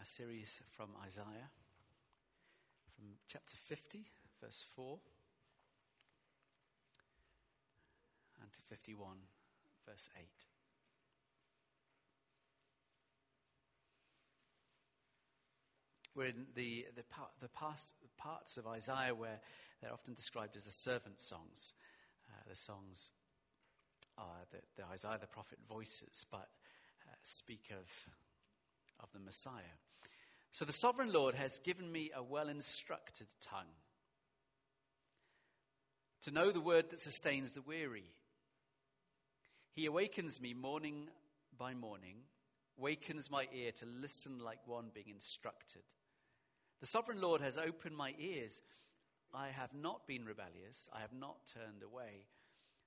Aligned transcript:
our 0.00 0.06
series 0.06 0.58
from 0.74 0.88
Isaiah, 1.04 1.50
from 2.96 3.04
chapter 3.28 3.54
50, 3.68 4.06
verse 4.42 4.64
4, 4.74 4.98
and 8.40 8.50
to 8.50 8.58
51, 8.70 9.16
verse 9.86 10.08
8. 10.16 10.24
We're 16.14 16.24
in 16.28 16.46
the, 16.54 16.86
the, 16.96 17.02
the 17.42 17.48
past, 17.48 17.92
parts 18.16 18.56
of 18.56 18.66
Isaiah 18.66 19.14
where 19.14 19.38
they're 19.82 19.92
often 19.92 20.14
described 20.14 20.56
as 20.56 20.62
the 20.62 20.72
servant 20.72 21.20
songs. 21.20 21.74
Uh, 22.30 22.40
the 22.48 22.56
songs 22.56 23.10
that 24.16 24.62
the 24.78 24.84
Isaiah 24.90 25.18
the 25.20 25.26
prophet 25.26 25.58
voices, 25.68 26.24
but 26.30 26.48
uh, 27.06 27.16
speak 27.22 27.70
of, 27.70 27.86
of 29.02 29.12
the 29.12 29.20
Messiah. 29.20 29.76
So 30.52 30.64
the 30.64 30.72
sovereign 30.72 31.12
Lord 31.12 31.34
has 31.34 31.58
given 31.58 31.90
me 31.90 32.10
a 32.14 32.22
well 32.22 32.48
instructed 32.48 33.28
tongue 33.40 33.74
to 36.22 36.30
know 36.30 36.50
the 36.50 36.60
word 36.60 36.90
that 36.90 36.98
sustains 36.98 37.52
the 37.52 37.62
weary. 37.62 38.10
He 39.72 39.86
awakens 39.86 40.40
me 40.40 40.52
morning 40.52 41.08
by 41.56 41.74
morning, 41.74 42.16
wakens 42.76 43.30
my 43.30 43.46
ear 43.54 43.72
to 43.72 43.86
listen 43.86 44.38
like 44.38 44.66
one 44.66 44.90
being 44.92 45.08
instructed. 45.08 45.82
The 46.80 46.86
sovereign 46.86 47.20
Lord 47.20 47.40
has 47.40 47.56
opened 47.56 47.96
my 47.96 48.14
ears. 48.18 48.60
I 49.32 49.48
have 49.48 49.72
not 49.72 50.06
been 50.06 50.24
rebellious, 50.24 50.88
I 50.92 51.00
have 51.00 51.12
not 51.12 51.36
turned 51.54 51.82
away. 51.82 52.26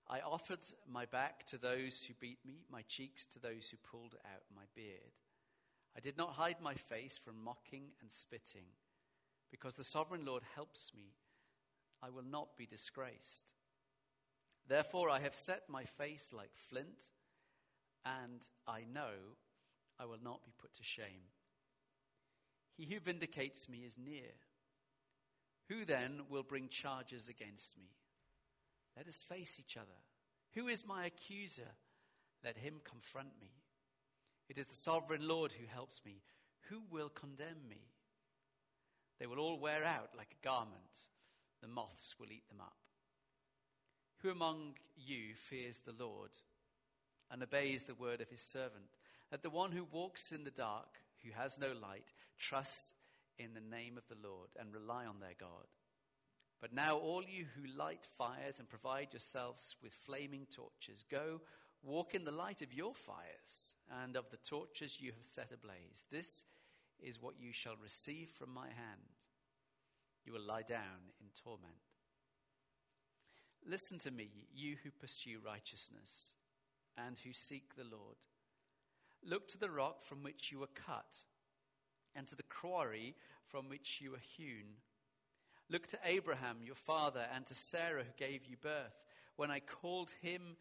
I 0.10 0.20
offered 0.20 0.60
my 0.92 1.06
back 1.06 1.46
to 1.48 1.58
those 1.58 2.04
who 2.06 2.14
beat 2.20 2.40
me, 2.46 2.66
my 2.70 2.82
cheeks 2.90 3.26
to 3.34 3.40
those 3.40 3.70
who 3.70 3.78
pulled 3.90 4.16
out 4.26 4.44
my 4.54 4.64
beard. 4.76 5.14
I 5.96 6.00
did 6.00 6.18
not 6.18 6.34
hide 6.34 6.58
my 6.62 6.74
face 6.76 7.20
from 7.24 7.44
mocking 7.44 7.92
and 8.02 8.12
spitting. 8.12 8.66
Because 9.52 9.76
the 9.76 9.84
sovereign 9.84 10.26
Lord 10.26 10.44
helps 10.56 10.92
me, 10.96 11.14
I 12.02 12.10
will 12.10 12.24
not 12.24 12.58
be 12.58 12.66
disgraced. 12.66 13.44
Therefore, 14.68 15.10
I 15.10 15.20
have 15.20 15.36
set 15.36 15.70
my 15.70 15.86
face 15.86 16.32
like 16.34 16.50
flint, 16.70 17.10
and 18.06 18.42
I 18.68 18.82
know 18.92 19.38
I 20.00 20.06
will 20.06 20.18
not 20.24 20.44
be 20.44 20.52
put 20.60 20.74
to 20.76 20.84
shame. 20.84 21.30
He 22.76 22.86
who 22.86 23.00
vindicates 23.00 23.70
me 23.70 23.84
is 23.86 23.98
near. 23.98 24.32
Who 25.70 25.86
then 25.86 26.22
will 26.30 26.44
bring 26.44 26.68
charges 26.70 27.30
against 27.30 27.78
me? 27.78 27.90
Let 28.98 29.08
us 29.08 29.24
face 29.28 29.58
each 29.60 29.78
other. 29.78 29.88
Who 30.56 30.68
is 30.68 30.86
my 30.86 31.06
accuser? 31.06 31.72
Let 32.44 32.58
him 32.58 32.82
confront 32.84 33.40
me. 33.40 33.52
It 34.50 34.58
is 34.58 34.68
the 34.68 34.76
sovereign 34.76 35.28
Lord 35.28 35.52
who 35.54 35.66
helps 35.68 36.02
me. 36.06 36.22
Who 36.70 36.82
will 36.92 37.10
condemn 37.10 37.68
me? 37.70 37.82
They 39.20 39.28
will 39.28 39.40
all 39.40 39.60
wear 39.60 39.84
out 39.84 40.10
like 40.18 40.32
a 40.32 40.46
garment, 40.46 40.74
the 41.62 41.68
moths 41.68 42.16
will 42.20 42.32
eat 42.32 42.48
them 42.50 42.60
up. 42.62 42.76
Who 44.22 44.32
among 44.32 44.76
you 44.96 45.36
fears 45.50 45.80
the 45.80 45.96
Lord 45.98 46.32
and 47.30 47.44
obeys 47.44 47.84
the 47.84 47.96
word 47.96 48.22
of 48.22 48.30
his 48.30 48.42
servant? 48.42 48.98
That 49.32 49.44
the 49.44 49.50
one 49.50 49.72
who 49.72 49.86
walks 49.92 50.32
in 50.32 50.44
the 50.44 50.52
dark, 50.52 51.00
who 51.24 51.32
has 51.32 51.58
no 51.60 51.74
light, 51.82 52.14
trust 52.40 52.94
in 53.38 53.54
the 53.54 53.76
name 53.76 53.98
of 53.98 54.08
the 54.08 54.28
Lord 54.28 54.50
and 54.60 54.74
rely 54.74 55.06
on 55.06 55.20
their 55.20 55.36
God. 55.40 55.68
But 56.62 56.74
now, 56.74 56.98
all 56.98 57.24
you 57.24 57.46
who 57.56 57.78
light 57.78 58.08
fires 58.18 58.60
and 58.60 58.70
provide 58.70 59.10
yourselves 59.12 59.76
with 59.84 59.92
flaming 59.92 60.48
torches, 60.50 61.04
go 61.12 61.42
walk 61.84 62.16
in 62.16 62.24
the 62.24 62.32
light 62.32 62.62
of 62.62 62.74
your 62.74 62.94
fires 62.94 63.74
and 64.04 64.16
of 64.16 64.30
the 64.30 64.38
torches 64.38 64.98
you 65.00 65.12
have 65.12 65.26
set 65.26 65.52
ablaze. 65.52 66.06
This 66.12 66.46
is 67.00 67.22
what 67.22 67.36
you 67.40 67.52
shall 67.52 67.76
receive 67.82 68.30
from 68.30 68.54
my 68.54 68.68
hand. 68.68 69.12
You 70.26 70.34
will 70.34 70.46
lie 70.46 70.64
down 70.64 71.12
in 71.20 71.28
torment. 71.44 71.74
Listen 73.66 74.00
to 74.00 74.12
me, 74.12 74.30
you 74.54 74.78
who 74.84 74.92
pursue 74.92 75.40
righteousness 75.46 76.34
and 76.98 77.18
who 77.20 77.34
seek 77.34 77.76
the 77.76 77.84
Lord. 77.84 78.18
Look 79.26 79.48
to 79.50 79.58
the 79.58 79.70
rock 79.70 80.04
from 80.04 80.24
which 80.24 80.52
you 80.52 80.60
were 80.60 80.68
cut 80.68 81.20
and 82.16 82.28
to 82.28 82.36
the 82.36 82.44
quarry 82.44 83.16
from 83.48 83.70
which 83.70 84.00
you 84.02 84.12
were 84.12 84.22
hewn. 84.38 84.78
Look 85.70 85.88
to 85.88 86.00
Abraham, 86.04 86.58
your 86.64 86.76
father, 86.76 87.26
and 87.34 87.46
to 87.48 87.56
Sarah, 87.56 88.04
who 88.04 88.12
gave 88.18 88.46
you 88.46 88.58
birth. 88.62 89.02
When 89.38 89.50
I 89.50 89.60
called 89.60 90.12
him, 90.22 90.58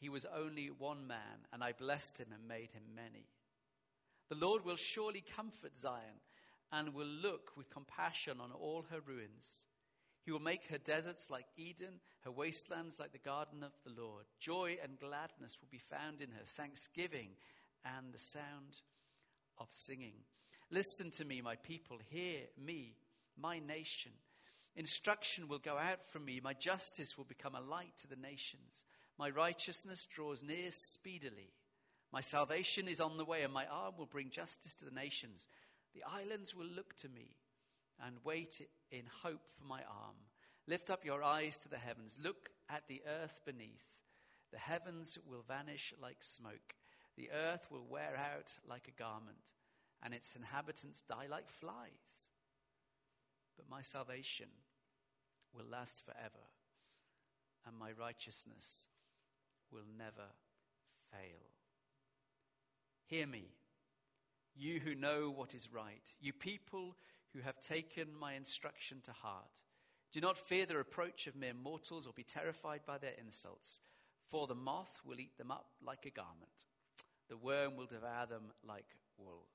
he 0.00 0.08
was 0.08 0.26
only 0.36 0.70
one 0.78 1.06
man, 1.06 1.46
and 1.52 1.62
I 1.62 1.72
blessed 1.72 2.18
him 2.18 2.28
and 2.32 2.46
made 2.46 2.72
him 2.72 2.94
many. 2.94 3.26
The 4.28 4.36
Lord 4.36 4.64
will 4.64 4.76
surely 4.76 5.24
comfort 5.36 5.76
Zion 5.80 6.20
and 6.70 6.94
will 6.94 7.06
look 7.06 7.56
with 7.56 7.70
compassion 7.70 8.40
on 8.40 8.52
all 8.52 8.84
her 8.90 9.00
ruins. 9.00 9.44
He 10.24 10.30
will 10.30 10.40
make 10.40 10.66
her 10.68 10.78
deserts 10.78 11.30
like 11.30 11.46
Eden, 11.56 12.00
her 12.24 12.30
wastelands 12.30 12.98
like 12.98 13.12
the 13.12 13.18
garden 13.18 13.62
of 13.62 13.72
the 13.84 14.00
Lord. 14.00 14.26
Joy 14.38 14.76
and 14.82 15.00
gladness 15.00 15.56
will 15.60 15.68
be 15.70 15.80
found 15.90 16.20
in 16.20 16.30
her, 16.30 16.44
thanksgiving 16.56 17.30
and 17.84 18.12
the 18.12 18.18
sound 18.18 18.82
of 19.58 19.68
singing. 19.72 20.14
Listen 20.70 21.10
to 21.12 21.24
me, 21.24 21.40
my 21.40 21.56
people. 21.56 21.98
Hear 22.10 22.40
me, 22.62 22.96
my 23.40 23.58
nation. 23.58 24.12
Instruction 24.76 25.48
will 25.48 25.58
go 25.58 25.78
out 25.78 26.06
from 26.12 26.26
me. 26.26 26.40
My 26.42 26.52
justice 26.52 27.16
will 27.16 27.24
become 27.24 27.54
a 27.54 27.60
light 27.60 27.96
to 28.02 28.06
the 28.06 28.16
nations. 28.16 28.84
My 29.18 29.30
righteousness 29.30 30.06
draws 30.14 30.42
near 30.42 30.70
speedily. 30.70 31.50
My 32.12 32.20
salvation 32.20 32.86
is 32.86 33.00
on 33.00 33.16
the 33.16 33.24
way, 33.24 33.42
and 33.42 33.52
my 33.52 33.66
arm 33.66 33.94
will 33.98 34.06
bring 34.06 34.30
justice 34.30 34.74
to 34.76 34.84
the 34.84 34.94
nations. 34.94 35.48
The 35.94 36.04
islands 36.04 36.54
will 36.54 36.66
look 36.66 36.96
to 36.98 37.08
me 37.08 37.36
and 38.04 38.16
wait 38.24 38.60
in 38.92 39.02
hope 39.22 39.42
for 39.58 39.64
my 39.64 39.80
arm. 39.80 40.16
Lift 40.68 40.88
up 40.88 41.04
your 41.04 41.22
eyes 41.22 41.58
to 41.58 41.68
the 41.68 41.78
heavens. 41.78 42.16
Look 42.22 42.50
at 42.70 42.84
the 42.86 43.02
earth 43.22 43.40
beneath. 43.44 43.84
The 44.52 44.58
heavens 44.58 45.18
will 45.28 45.42
vanish 45.46 45.92
like 46.00 46.18
smoke. 46.20 46.74
The 47.16 47.30
earth 47.32 47.66
will 47.70 47.84
wear 47.88 48.16
out 48.16 48.52
like 48.68 48.86
a 48.86 49.02
garment, 49.02 49.38
and 50.02 50.14
its 50.14 50.32
inhabitants 50.36 51.02
die 51.02 51.26
like 51.28 51.50
flies. 51.50 52.30
But 53.56 53.68
my 53.68 53.82
salvation 53.82 54.46
will 55.52 55.66
last 55.68 56.02
forever, 56.04 56.46
and 57.66 57.76
my 57.76 57.90
righteousness 57.90 58.86
will 59.72 59.84
never 59.96 60.28
fail. 61.12 61.40
Hear 63.06 63.26
me, 63.26 63.48
you 64.54 64.80
who 64.80 64.94
know 64.94 65.32
what 65.34 65.54
is 65.54 65.72
right, 65.72 66.12
you 66.20 66.32
people 66.32 66.96
who 67.32 67.40
have 67.40 67.60
taken 67.60 68.08
my 68.18 68.34
instruction 68.34 68.98
to 69.04 69.12
heart. 69.12 69.62
Do 70.12 70.20
not 70.20 70.38
fear 70.38 70.66
the 70.66 70.76
reproach 70.76 71.26
of 71.26 71.36
mere 71.36 71.54
mortals 71.54 72.06
or 72.06 72.12
be 72.12 72.22
terrified 72.22 72.80
by 72.86 72.98
their 72.98 73.14
insults, 73.18 73.80
for 74.30 74.46
the 74.46 74.54
moth 74.54 75.00
will 75.04 75.20
eat 75.20 75.36
them 75.38 75.50
up 75.50 75.66
like 75.84 76.06
a 76.06 76.10
garment, 76.10 76.66
the 77.28 77.36
worm 77.36 77.76
will 77.76 77.86
devour 77.86 78.26
them 78.26 78.52
like 78.66 78.96
wool. 79.18 79.46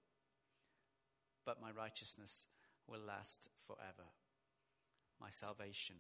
But 1.46 1.62
my 1.62 1.72
righteousness 1.72 2.46
will 2.88 3.02
last 3.02 3.50
forever, 3.68 4.10
my 5.20 5.30
salvation 5.30 5.96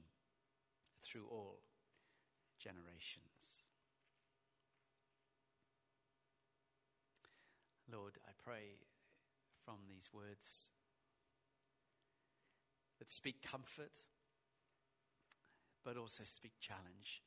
through 1.03 1.25
all 1.29 1.59
generations. 2.59 3.62
Lord, 7.93 8.17
I 8.27 8.31
pray 8.43 8.81
from 9.63 9.75
these 9.87 10.09
words 10.11 10.67
that 12.97 13.09
speak 13.09 13.43
comfort, 13.43 13.93
but 15.85 15.95
also 15.95 16.23
speak 16.25 16.53
challenge. 16.59 17.21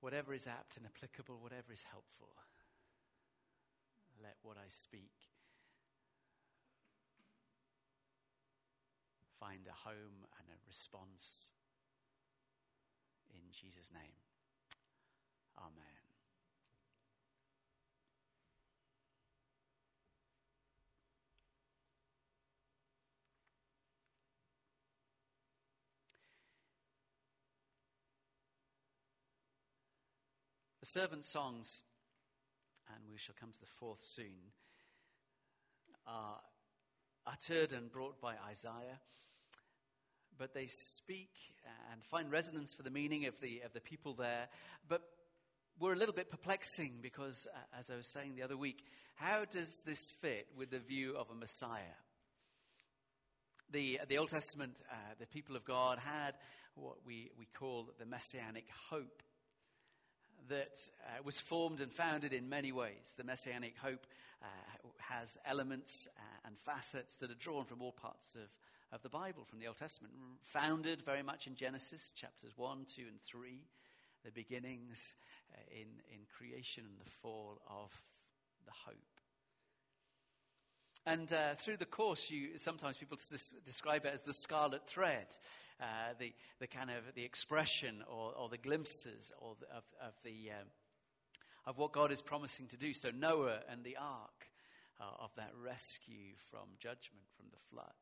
Whatever 0.00 0.32
is 0.32 0.46
apt 0.46 0.76
and 0.76 0.86
applicable, 0.86 1.38
whatever 1.42 1.72
is 1.72 1.82
helpful, 1.90 2.30
let 4.22 4.36
what 4.42 4.56
I 4.56 4.68
speak 4.68 5.12
find 9.40 9.66
a 9.66 9.88
home 9.88 10.22
and 10.38 10.46
a 10.48 10.58
response 10.68 11.52
in 13.34 13.40
Jesus' 13.50 13.90
name. 13.92 14.14
Amen. 15.58 15.99
Servant 30.92 31.24
songs, 31.24 31.82
and 32.88 33.04
we 33.12 33.18
shall 33.18 33.34
come 33.38 33.52
to 33.52 33.60
the 33.60 33.66
fourth 33.78 34.00
soon, 34.02 34.50
are 36.04 36.40
uttered 37.26 37.72
and 37.72 37.92
brought 37.92 38.20
by 38.20 38.34
Isaiah, 38.48 38.98
but 40.36 40.52
they 40.52 40.66
speak 40.66 41.30
and 41.92 42.02
find 42.02 42.30
resonance 42.32 42.74
for 42.74 42.82
the 42.82 42.90
meaning 42.90 43.26
of 43.26 43.34
the, 43.40 43.60
of 43.64 43.72
the 43.72 43.80
people 43.80 44.14
there. 44.14 44.48
But 44.88 45.02
were 45.78 45.92
a 45.92 45.96
little 45.96 46.14
bit 46.14 46.28
perplexing 46.28 46.94
because, 47.02 47.46
as 47.78 47.88
I 47.88 47.96
was 47.96 48.10
saying 48.10 48.34
the 48.34 48.42
other 48.42 48.56
week, 48.56 48.82
how 49.14 49.44
does 49.44 49.82
this 49.86 50.00
fit 50.20 50.48
with 50.56 50.70
the 50.70 50.80
view 50.80 51.14
of 51.16 51.28
a 51.30 51.34
Messiah? 51.34 51.98
The, 53.70 54.00
the 54.08 54.18
Old 54.18 54.30
Testament, 54.30 54.74
uh, 54.90 54.94
the 55.20 55.26
people 55.26 55.54
of 55.54 55.64
God 55.64 55.98
had 55.98 56.34
what 56.74 56.96
we, 57.06 57.30
we 57.38 57.46
call 57.46 57.90
the 57.98 58.06
messianic 58.06 58.64
hope 58.90 59.22
that 60.48 60.80
uh, 61.04 61.22
was 61.24 61.38
formed 61.38 61.80
and 61.80 61.92
founded 61.92 62.32
in 62.32 62.48
many 62.48 62.72
ways. 62.72 63.14
The 63.16 63.24
messianic 63.24 63.74
hope 63.78 64.06
uh, 64.42 64.46
has 64.98 65.36
elements 65.44 66.08
uh, 66.16 66.46
and 66.46 66.56
facets 66.58 67.16
that 67.16 67.30
are 67.30 67.34
drawn 67.34 67.64
from 67.64 67.82
all 67.82 67.92
parts 67.92 68.34
of, 68.34 68.48
of 68.92 69.02
the 69.02 69.08
Bible, 69.08 69.44
from 69.44 69.58
the 69.58 69.66
Old 69.66 69.76
Testament, 69.76 70.14
founded 70.44 71.02
very 71.02 71.22
much 71.22 71.46
in 71.46 71.54
Genesis 71.54 72.12
chapters 72.16 72.52
1, 72.56 72.86
2, 72.94 73.02
and 73.08 73.20
3, 73.22 73.60
the 74.24 74.30
beginnings 74.30 75.14
uh, 75.52 75.58
in, 75.70 75.88
in 76.12 76.20
creation 76.36 76.84
and 76.86 76.98
the 76.98 77.10
fall 77.22 77.60
of 77.68 77.90
the 78.64 78.72
hope. 78.86 78.96
And 81.06 81.32
uh, 81.32 81.54
through 81.56 81.78
the 81.78 81.86
course, 81.86 82.30
you, 82.30 82.58
sometimes 82.58 82.96
people 82.96 83.18
describe 83.64 84.04
it 84.04 84.12
as 84.12 84.22
the 84.22 84.34
scarlet 84.34 84.86
thread, 84.86 85.26
uh, 85.80 86.14
the, 86.18 86.32
the 86.60 86.66
kind 86.66 86.90
of 86.90 87.14
the 87.14 87.24
expression 87.24 88.02
or, 88.10 88.32
or 88.38 88.48
the 88.48 88.58
glimpses 88.58 89.32
or 89.38 89.54
the, 89.60 89.66
of, 89.66 89.84
of, 90.02 90.12
the, 90.24 90.50
um, 90.50 90.66
of 91.66 91.78
what 91.78 91.92
God 91.92 92.12
is 92.12 92.20
promising 92.22 92.66
to 92.68 92.76
do. 92.76 92.92
So 92.92 93.10
Noah 93.10 93.60
and 93.70 93.82
the 93.84 93.96
ark 94.00 94.46
uh, 95.00 95.24
of 95.24 95.30
that 95.36 95.52
rescue 95.62 96.34
from 96.50 96.68
judgment, 96.78 97.24
from 97.36 97.46
the 97.50 97.58
flood. 97.70 97.94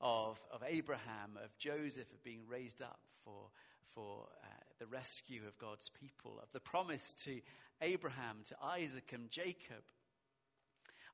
Of, 0.00 0.38
of 0.52 0.62
Abraham, 0.66 1.38
of 1.42 1.56
Joseph, 1.58 2.12
of 2.12 2.22
being 2.22 2.42
raised 2.48 2.82
up 2.82 3.00
for, 3.24 3.48
for 3.94 4.28
uh, 4.42 4.46
the 4.78 4.86
rescue 4.86 5.40
of 5.48 5.58
God's 5.58 5.90
people, 6.00 6.38
of 6.42 6.48
the 6.52 6.60
promise 6.60 7.14
to 7.24 7.40
Abraham, 7.80 8.38
to 8.48 8.56
Isaac, 8.62 9.12
and 9.14 9.30
Jacob, 9.30 9.82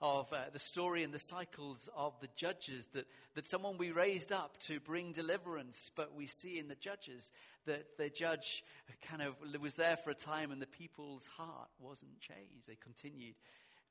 of 0.02 0.30
uh, 0.32 0.36
the 0.52 0.58
story 0.58 1.04
and 1.04 1.14
the 1.14 1.18
cycles 1.18 1.88
of 1.96 2.12
the 2.20 2.28
judges, 2.34 2.88
that, 2.92 3.06
that 3.34 3.46
someone 3.46 3.78
we 3.78 3.92
raised 3.92 4.32
up 4.32 4.58
to 4.58 4.80
bring 4.80 5.12
deliverance, 5.12 5.90
but 5.94 6.14
we 6.14 6.26
see 6.26 6.58
in 6.58 6.66
the 6.66 6.74
judges 6.74 7.30
that 7.66 7.96
the 7.96 8.10
judge 8.10 8.64
kind 9.08 9.22
of 9.22 9.36
was 9.60 9.76
there 9.76 9.96
for 9.96 10.10
a 10.10 10.14
time 10.14 10.50
and 10.50 10.60
the 10.60 10.66
people's 10.66 11.28
heart 11.28 11.68
wasn't 11.78 12.18
changed. 12.18 12.66
They 12.66 12.76
continued 12.82 13.36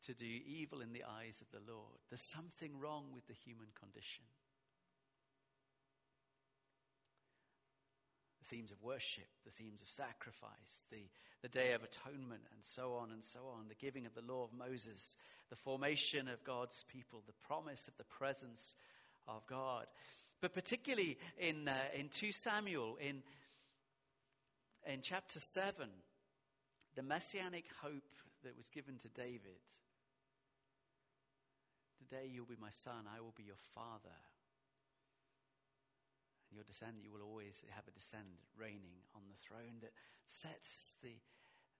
to 0.05 0.13
do 0.13 0.25
evil 0.25 0.81
in 0.81 0.91
the 0.91 1.03
eyes 1.03 1.41
of 1.41 1.47
the 1.51 1.71
Lord. 1.71 1.99
There's 2.09 2.21
something 2.21 2.77
wrong 2.77 3.05
with 3.13 3.25
the 3.27 3.33
human 3.33 3.67
condition. 3.79 4.25
Themes 8.51 8.71
of 8.71 8.83
worship, 8.83 9.29
the 9.45 9.51
themes 9.51 9.81
of 9.81 9.89
sacrifice, 9.89 10.83
the, 10.91 11.07
the 11.41 11.47
Day 11.47 11.71
of 11.71 11.83
Atonement, 11.83 12.41
and 12.53 12.63
so 12.63 12.93
on 12.93 13.11
and 13.11 13.23
so 13.23 13.39
on, 13.57 13.69
the 13.69 13.75
giving 13.75 14.05
of 14.05 14.13
the 14.13 14.21
law 14.21 14.43
of 14.43 14.51
Moses, 14.53 15.15
the 15.49 15.55
formation 15.55 16.27
of 16.27 16.43
God's 16.43 16.83
people, 16.91 17.23
the 17.25 17.47
promise 17.47 17.87
of 17.87 17.95
the 17.97 18.03
presence 18.03 18.75
of 19.25 19.47
God. 19.47 19.85
But 20.41 20.53
particularly 20.53 21.17
in, 21.39 21.69
uh, 21.69 21.75
in 21.97 22.09
2 22.09 22.33
Samuel, 22.33 22.97
in, 22.99 23.23
in 24.85 24.99
chapter 25.01 25.39
7, 25.39 25.87
the 26.95 27.03
messianic 27.03 27.65
hope 27.81 28.11
that 28.43 28.57
was 28.57 28.67
given 28.67 28.97
to 28.97 29.07
David. 29.07 29.63
Today 31.99 32.29
you'll 32.29 32.45
be 32.45 32.57
my 32.59 32.69
son, 32.69 33.05
I 33.15 33.21
will 33.21 33.33
be 33.37 33.43
your 33.43 33.61
father 33.73 34.17
your 36.53 36.63
descendant, 36.63 37.03
you 37.03 37.11
will 37.11 37.23
always 37.23 37.63
have 37.71 37.87
a 37.87 37.91
descendant 37.91 38.43
reigning 38.59 39.07
on 39.15 39.21
the 39.27 39.39
throne 39.39 39.79
that 39.81 39.93
sets 40.27 40.91
the, 41.01 41.15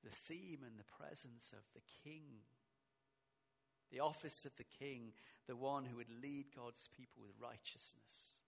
the 0.04 0.16
theme 0.28 0.64
and 0.66 0.80
the 0.80 0.88
presence 0.96 1.52
of 1.52 1.64
the 1.76 1.84
king, 2.04 2.48
the 3.92 4.00
office 4.00 4.46
of 4.46 4.56
the 4.56 4.68
king, 4.80 5.12
the 5.48 5.56
one 5.56 5.86
who 5.86 5.98
would 5.98 6.10
lead 6.22 6.46
God's 6.56 6.88
people 6.96 7.22
with 7.22 7.36
righteousness. 7.42 8.40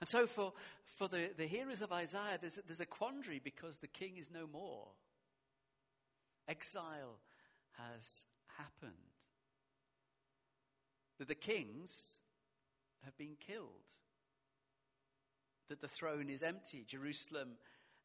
And 0.00 0.08
so, 0.08 0.26
for, 0.26 0.52
for 0.98 1.06
the, 1.06 1.30
the 1.36 1.46
hearers 1.46 1.80
of 1.80 1.92
Isaiah, 1.92 2.38
there's, 2.40 2.58
there's 2.66 2.80
a 2.80 2.86
quandary 2.86 3.40
because 3.42 3.76
the 3.76 3.86
king 3.86 4.16
is 4.16 4.30
no 4.32 4.48
more. 4.50 4.88
Exile 6.48 7.20
has 7.78 8.24
happened. 8.58 8.92
That 11.18 11.28
the 11.28 11.36
kings 11.36 12.18
have 13.04 13.16
been 13.16 13.36
killed, 13.46 13.68
that 15.68 15.80
the 15.80 15.88
throne 15.88 16.28
is 16.28 16.42
empty, 16.42 16.84
Jerusalem 16.86 17.52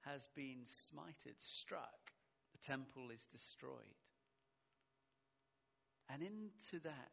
has 0.02 0.28
been 0.36 0.60
smited, 0.64 1.36
struck, 1.40 2.12
the 2.52 2.66
temple 2.66 3.10
is 3.14 3.26
destroyed. 3.32 3.72
And 6.10 6.22
into 6.22 6.82
that 6.84 7.12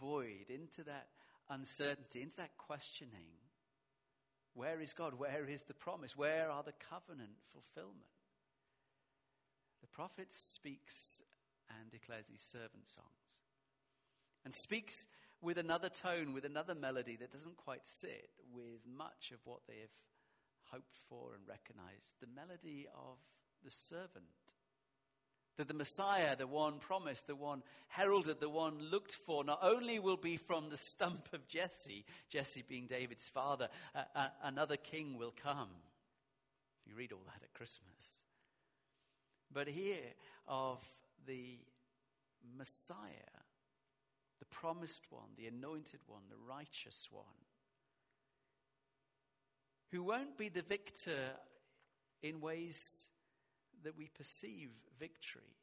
void, 0.00 0.48
into 0.48 0.84
that 0.84 1.08
uncertainty, 1.50 2.22
into 2.22 2.36
that 2.36 2.56
questioning, 2.56 3.26
where 4.54 4.80
is 4.80 4.92
God? 4.92 5.14
Where 5.18 5.48
is 5.48 5.62
the 5.62 5.74
promise? 5.74 6.16
Where 6.16 6.50
are 6.50 6.62
the 6.62 6.74
covenant 6.90 7.36
fulfillment? 7.52 8.06
The 9.80 9.88
prophet 9.88 10.28
speaks 10.30 11.22
and 11.68 11.90
declares 11.90 12.26
these 12.30 12.42
servant 12.42 12.86
songs 12.86 13.40
and 14.44 14.54
speaks 14.54 15.06
with 15.42 15.58
another 15.58 15.88
tone, 15.88 16.32
with 16.32 16.44
another 16.44 16.74
melody 16.74 17.16
that 17.16 17.32
doesn't 17.32 17.56
quite 17.56 17.84
sit 17.84 18.30
with 18.54 18.80
much 18.96 19.32
of 19.32 19.40
what 19.44 19.60
they 19.66 19.80
have 19.80 19.90
hoped 20.70 20.96
for 21.08 21.34
and 21.34 21.42
recognized. 21.46 22.14
The 22.20 22.28
melody 22.34 22.86
of 22.94 23.18
the 23.64 23.70
servant. 23.70 24.24
That 25.58 25.68
the 25.68 25.74
Messiah, 25.74 26.34
the 26.34 26.46
one 26.46 26.78
promised, 26.78 27.26
the 27.26 27.36
one 27.36 27.62
heralded, 27.88 28.40
the 28.40 28.48
one 28.48 28.78
looked 28.90 29.18
for, 29.26 29.44
not 29.44 29.58
only 29.62 29.98
will 29.98 30.16
be 30.16 30.38
from 30.38 30.70
the 30.70 30.78
stump 30.78 31.28
of 31.34 31.46
Jesse, 31.46 32.06
Jesse 32.30 32.64
being 32.66 32.86
David's 32.86 33.28
father, 33.28 33.68
another 34.42 34.78
king 34.78 35.18
will 35.18 35.34
come. 35.42 35.68
You 36.86 36.94
read 36.94 37.12
all 37.12 37.22
that 37.26 37.42
at 37.42 37.52
Christmas. 37.52 38.24
But 39.52 39.68
here 39.68 40.14
of 40.48 40.78
the 41.26 41.58
Messiah 42.56 43.42
the 44.42 44.46
promised 44.56 45.02
one, 45.10 45.28
the 45.36 45.46
anointed 45.46 46.00
one, 46.08 46.22
the 46.28 46.52
righteous 46.52 47.06
one, 47.12 47.22
who 49.92 50.02
won't 50.02 50.36
be 50.36 50.48
the 50.48 50.62
victor 50.62 51.30
in 52.24 52.40
ways 52.40 53.06
that 53.84 53.96
we 53.96 54.10
perceive 54.18 54.70
victory. 54.98 55.54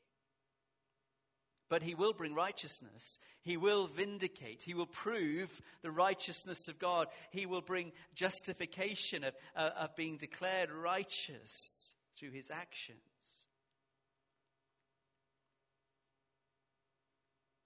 But 1.69 1.83
he 1.83 1.93
will 1.93 2.13
bring 2.13 2.33
righteousness. 2.33 3.19
He 3.41 3.57
will 3.57 3.88
vindicate. 3.88 4.63
He 4.63 4.74
will 4.74 4.88
prove 4.88 5.62
the 5.81 5.91
righteousness 5.91 6.69
of 6.69 6.79
God. 6.79 7.07
He 7.31 7.45
will 7.45 7.62
bring 7.62 7.91
justification 8.15 9.25
of, 9.25 9.33
uh, 9.57 9.71
of 9.77 9.95
being 9.98 10.15
declared 10.15 10.71
righteous 10.71 11.95
through 12.17 12.31
his 12.31 12.50
actions. 12.50 13.01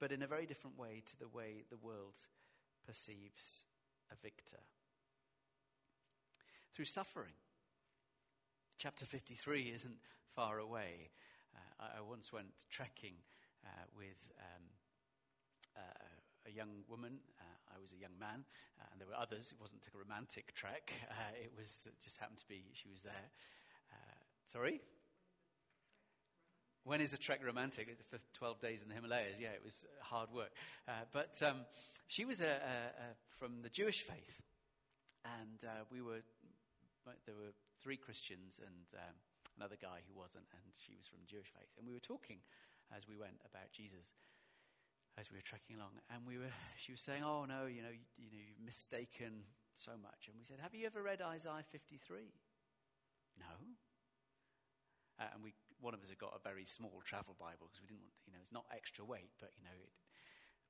But 0.03 0.11
in 0.11 0.21
a 0.21 0.27
very 0.27 0.45
different 0.45 0.77
way 0.77 1.01
to 1.05 1.17
the 1.17 1.29
way 1.29 1.63
the 1.69 1.77
world 1.77 2.19
perceives 2.85 3.63
a 4.11 4.15
victor. 4.21 4.59
Through 6.75 6.91
suffering. 6.91 7.31
Chapter 8.77 9.05
53 9.05 9.71
isn't 9.73 9.95
far 10.35 10.59
away. 10.59 11.07
Uh, 11.55 11.99
I, 11.99 12.01
once 12.01 12.33
went 12.33 12.65
trekking 12.69 13.13
uh, 13.63 13.69
with 13.97 14.19
um, 14.39 14.63
uh, 15.77 16.49
a 16.49 16.51
young 16.51 16.83
woman. 16.89 17.19
Uh, 17.39 17.73
I 17.73 17.79
was 17.79 17.93
a 17.93 17.97
young 17.97 18.19
man, 18.19 18.43
uh, 18.81 18.83
and 18.91 18.99
there 18.99 19.07
were 19.07 19.15
others. 19.15 19.53
It 19.53 19.61
wasn't 19.61 19.87
a 19.87 19.97
romantic 19.97 20.53
trek. 20.53 20.91
Uh, 21.11 21.31
it 21.41 21.53
was 21.57 21.87
it 21.87 21.93
just 22.03 22.17
happened 22.17 22.39
to 22.39 22.47
be 22.49 22.65
she 22.73 22.89
was 22.89 23.03
there. 23.03 23.31
sorry. 24.51 24.81
When 26.83 26.99
is 26.99 27.13
a 27.13 27.17
trek 27.17 27.39
romantic? 27.45 27.87
For 28.09 28.19
12 28.33 28.59
days 28.59 28.81
in 28.81 28.89
the 28.89 28.95
Himalayas. 28.95 29.39
Yeah, 29.39 29.55
it 29.55 29.63
was 29.63 29.85
hard 30.01 30.29
work. 30.33 30.51
Uh, 30.87 31.07
but 31.11 31.41
um, 31.41 31.65
she 32.07 32.25
was 32.25 32.41
a, 32.41 32.59
a, 32.59 32.77
a, 32.91 33.07
from 33.39 33.61
the 33.63 33.69
Jewish 33.69 34.01
faith. 34.01 34.41
And 35.23 35.63
uh, 35.63 35.87
we 35.91 36.01
were, 36.01 36.19
there 37.25 37.35
were 37.35 37.55
three 37.81 37.95
Christians 37.95 38.59
and 38.59 38.99
um, 38.99 39.15
another 39.55 39.79
guy 39.79 40.03
who 40.07 40.19
wasn't, 40.19 40.43
and 40.51 40.63
she 40.75 40.95
was 40.99 41.07
from 41.07 41.23
Jewish 41.23 41.47
faith. 41.55 41.71
And 41.79 41.87
we 41.87 41.93
were 41.93 42.03
talking 42.03 42.43
as 42.91 43.07
we 43.07 43.15
went 43.15 43.39
about 43.47 43.71
Jesus 43.71 44.11
as 45.17 45.29
we 45.29 45.37
were 45.37 45.45
trekking 45.45 45.77
along. 45.77 45.93
And 46.09 46.25
we 46.25 46.37
were, 46.37 46.51
she 46.77 46.91
was 46.91 47.01
saying, 47.01 47.23
Oh, 47.23 47.45
no, 47.45 47.65
you 47.69 47.81
know, 47.85 47.93
you, 47.93 48.05
you 48.17 48.33
know, 48.33 48.45
you've 48.49 48.65
mistaken 48.65 49.45
so 49.75 49.91
much. 50.01 50.27
And 50.27 50.35
we 50.37 50.45
said, 50.45 50.57
Have 50.61 50.73
you 50.73 50.85
ever 50.85 51.01
read 51.01 51.21
Isaiah 51.21 51.65
53? 51.71 52.33
No. 53.37 53.53
Uh, 55.19 55.29
and 55.33 55.43
we 55.43 55.53
one 55.83 55.93
of 55.93 56.01
us 56.01 56.09
had 56.09 56.17
got 56.17 56.33
a 56.33 56.41
very 56.41 56.63
small 56.63 57.03
travel 57.03 57.35
Bible 57.35 57.67
because 57.67 57.83
we 57.83 57.91
didn't 57.91 58.07
want, 58.07 58.15
you 58.23 58.31
know, 58.31 58.39
it's 58.39 58.55
not 58.55 58.63
extra 58.71 59.03
weight, 59.03 59.35
but, 59.37 59.51
you 59.59 59.63
know, 59.67 59.75
it, 59.75 59.91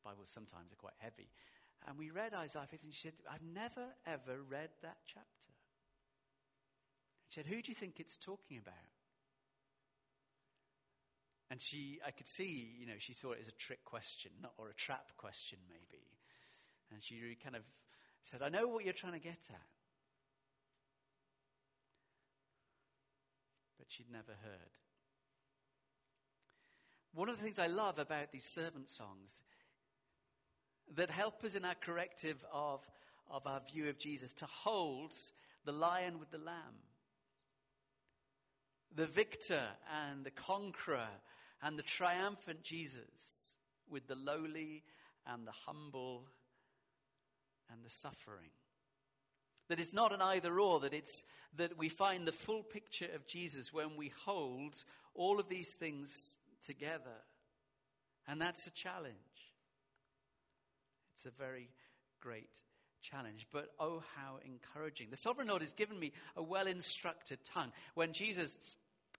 Bibles 0.03 0.33
sometimes 0.33 0.73
are 0.73 0.81
quite 0.81 0.97
heavy. 0.97 1.29
And 1.87 1.97
we 1.97 2.09
read 2.09 2.33
Isaiah 2.33 2.67
50 2.67 2.87
and 2.87 2.93
she 2.93 3.07
said, 3.07 3.13
I've 3.29 3.45
never 3.45 3.93
ever 4.05 4.41
read 4.41 4.69
that 4.81 4.97
chapter. 5.05 5.53
She 7.29 7.39
said, 7.39 7.45
Who 7.45 7.61
do 7.61 7.71
you 7.71 7.75
think 7.75 7.99
it's 7.99 8.17
talking 8.17 8.57
about? 8.57 8.89
And 11.51 11.61
she, 11.61 11.99
I 12.05 12.11
could 12.11 12.27
see, 12.27 12.73
you 12.79 12.87
know, 12.87 12.97
she 12.97 13.13
saw 13.13 13.31
it 13.31 13.39
as 13.41 13.47
a 13.47 13.51
trick 13.51 13.83
question 13.85 14.31
not, 14.41 14.53
or 14.57 14.69
a 14.69 14.73
trap 14.73 15.11
question, 15.17 15.59
maybe. 15.69 16.03
And 16.91 17.01
she 17.01 17.21
really 17.21 17.37
kind 17.41 17.55
of 17.55 17.63
said, 18.23 18.41
I 18.41 18.49
know 18.49 18.67
what 18.67 18.85
you're 18.85 18.93
trying 18.93 19.13
to 19.13 19.19
get 19.19 19.39
at. 19.49 19.69
But 23.77 23.87
she'd 23.89 24.11
never 24.11 24.31
heard. 24.43 24.73
One 27.13 27.29
of 27.29 27.37
the 27.37 27.43
things 27.43 27.59
I 27.59 27.67
love 27.67 27.99
about 27.99 28.31
these 28.31 28.45
servant 28.45 28.89
songs 28.89 29.29
that 30.95 31.11
help 31.11 31.43
us 31.43 31.55
in 31.55 31.63
our 31.63 31.75
corrective 31.75 32.43
of, 32.51 32.81
of 33.29 33.45
our 33.45 33.61
view 33.71 33.87
of 33.89 33.99
Jesus 33.99 34.33
to 34.33 34.45
hold 34.45 35.13
the 35.63 35.71
lion 35.71 36.19
with 36.19 36.31
the 36.31 36.39
lamb, 36.39 36.81
the 38.95 39.05
victor 39.05 39.63
and 40.07 40.23
the 40.23 40.31
conqueror 40.31 41.07
and 41.61 41.77
the 41.77 41.83
triumphant 41.83 42.63
Jesus 42.63 43.55
with 43.89 44.07
the 44.07 44.15
lowly 44.15 44.83
and 45.27 45.47
the 45.47 45.53
humble 45.67 46.25
and 47.71 47.83
the 47.85 47.89
suffering. 47.89 48.49
That 49.69 49.79
it's 49.79 49.93
not 49.93 50.11
an 50.11 50.21
either 50.21 50.59
or, 50.59 50.79
that 50.81 50.93
it's 50.93 51.23
that 51.55 51.77
we 51.77 51.89
find 51.89 52.27
the 52.27 52.31
full 52.31 52.63
picture 52.63 53.07
of 53.13 53.27
Jesus 53.27 53.71
when 53.71 53.95
we 53.95 54.11
hold 54.25 54.83
all 55.13 55.39
of 55.39 55.47
these 55.47 55.69
things 55.69 56.37
together. 56.65 57.21
And 58.27 58.41
that's 58.41 58.67
a 58.67 58.71
challenge. 58.71 59.15
It's 61.15 61.25
a 61.25 61.31
very 61.37 61.69
great 62.21 62.49
challenge, 63.01 63.47
but 63.51 63.67
oh, 63.79 64.01
how 64.15 64.39
encouraging. 64.45 65.09
The 65.09 65.17
sovereign 65.17 65.49
Lord 65.49 65.61
has 65.61 65.73
given 65.73 65.99
me 65.99 66.13
a 66.35 66.43
well 66.43 66.67
instructed 66.67 67.39
tongue. 67.53 67.71
When 67.95 68.13
Jesus 68.13 68.57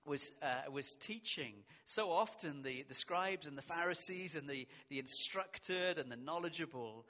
was, 0.07 0.31
uh, 0.43 0.71
was 0.71 0.97
teaching, 1.01 1.55
so 1.85 2.11
often 2.11 2.63
the, 2.63 2.85
the 2.89 2.95
scribes 2.95 3.47
and 3.47 3.57
the 3.57 3.63
Pharisees 3.63 4.35
and 4.35 4.49
the, 4.49 4.67
the 4.89 4.99
instructed 4.99 5.99
and 5.99 6.11
the 6.11 6.17
knowledgeable 6.17 7.07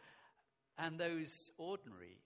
and 0.79 0.99
those 0.99 1.51
ordinary, 1.59 2.19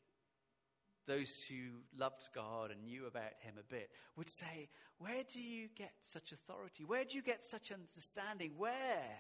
those 1.09 1.43
who 1.49 1.81
loved 1.99 2.29
God 2.35 2.71
and 2.71 2.85
knew 2.85 3.07
about 3.07 3.33
Him 3.41 3.55
a 3.59 3.65
bit, 3.65 3.91
would 4.17 4.31
say, 4.31 4.69
Where 4.99 5.25
do 5.33 5.41
you 5.41 5.69
get 5.75 5.93
such 6.03 6.33
authority? 6.33 6.85
Where 6.85 7.05
do 7.05 7.17
you 7.17 7.23
get 7.23 7.43
such 7.43 7.73
understanding? 7.73 8.53
Where 8.57 9.19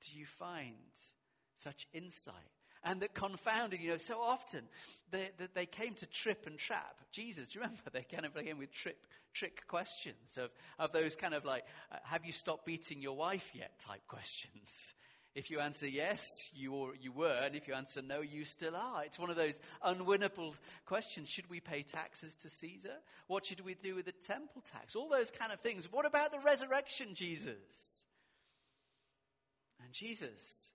do 0.00 0.18
you 0.18 0.26
find 0.26 0.74
such 1.54 1.86
insight? 1.92 2.34
And 2.84 3.02
that 3.02 3.12
confounded, 3.12 3.80
you 3.80 3.90
know, 3.90 3.96
so 3.96 4.20
often 4.20 4.62
they, 5.10 5.30
they, 5.36 5.48
they 5.52 5.66
came 5.66 5.94
to 5.94 6.06
trip 6.06 6.46
and 6.46 6.56
trap 6.58 7.00
Jesus. 7.12 7.48
Do 7.48 7.58
you 7.58 7.62
remember? 7.62 7.82
They 7.92 8.06
kind 8.10 8.24
of 8.24 8.34
came 8.34 8.58
with 8.58 8.72
trip, 8.72 9.04
trick 9.34 9.66
questions 9.66 10.36
of, 10.36 10.50
of 10.78 10.92
those 10.92 11.16
kind 11.16 11.34
of 11.34 11.44
like, 11.44 11.64
have 12.04 12.24
you 12.24 12.32
stopped 12.32 12.64
beating 12.66 13.02
your 13.02 13.16
wife 13.16 13.50
yet 13.54 13.78
type 13.78 14.02
questions. 14.08 14.94
If 15.38 15.52
you 15.52 15.60
answer 15.60 15.86
yes, 15.86 16.26
you, 16.52 16.94
you 17.00 17.12
were, 17.12 17.40
and 17.44 17.54
if 17.54 17.68
you 17.68 17.74
answer 17.74 18.02
no, 18.02 18.22
you 18.22 18.44
still 18.44 18.74
are. 18.74 19.04
It's 19.04 19.20
one 19.20 19.30
of 19.30 19.36
those 19.36 19.60
unwinnable 19.86 20.54
questions. 20.84 21.28
Should 21.28 21.48
we 21.48 21.60
pay 21.60 21.84
taxes 21.84 22.34
to 22.42 22.50
Caesar? 22.50 22.96
What 23.28 23.46
should 23.46 23.64
we 23.64 23.74
do 23.74 23.94
with 23.94 24.06
the 24.06 24.12
temple 24.26 24.64
tax? 24.68 24.96
All 24.96 25.08
those 25.08 25.30
kind 25.30 25.52
of 25.52 25.60
things. 25.60 25.92
What 25.92 26.06
about 26.06 26.32
the 26.32 26.40
resurrection, 26.40 27.14
Jesus? 27.14 28.04
And 29.80 29.92
Jesus 29.92 30.72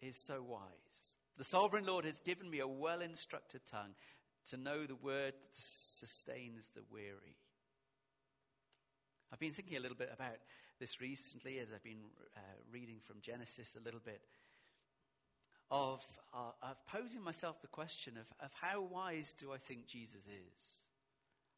is 0.00 0.16
so 0.24 0.44
wise. 0.46 1.16
The 1.38 1.44
sovereign 1.44 1.86
Lord 1.86 2.04
has 2.04 2.20
given 2.20 2.48
me 2.48 2.60
a 2.60 2.68
well 2.68 3.00
instructed 3.00 3.62
tongue 3.68 3.96
to 4.50 4.56
know 4.56 4.86
the 4.86 4.94
word 4.94 5.32
that 5.32 5.54
sustains 5.54 6.70
the 6.72 6.84
weary. 6.88 7.34
I've 9.32 9.40
been 9.40 9.54
thinking 9.54 9.76
a 9.76 9.80
little 9.80 9.96
bit 9.96 10.10
about 10.14 10.36
this 10.80 11.00
recently 11.00 11.58
as 11.58 11.68
I've 11.74 11.84
been 11.84 12.08
uh, 12.34 12.40
reading 12.72 12.96
from 13.04 13.16
Genesis 13.20 13.76
a 13.78 13.84
little 13.84 14.00
bit 14.02 14.22
of, 15.70 16.00
uh, 16.34 16.56
of 16.62 16.76
posing 16.86 17.22
myself 17.22 17.60
the 17.60 17.68
question 17.68 18.14
of, 18.16 18.24
of 18.44 18.50
how 18.58 18.80
wise 18.80 19.34
do 19.38 19.52
I 19.52 19.58
think 19.58 19.86
Jesus 19.86 20.24
is? 20.26 20.62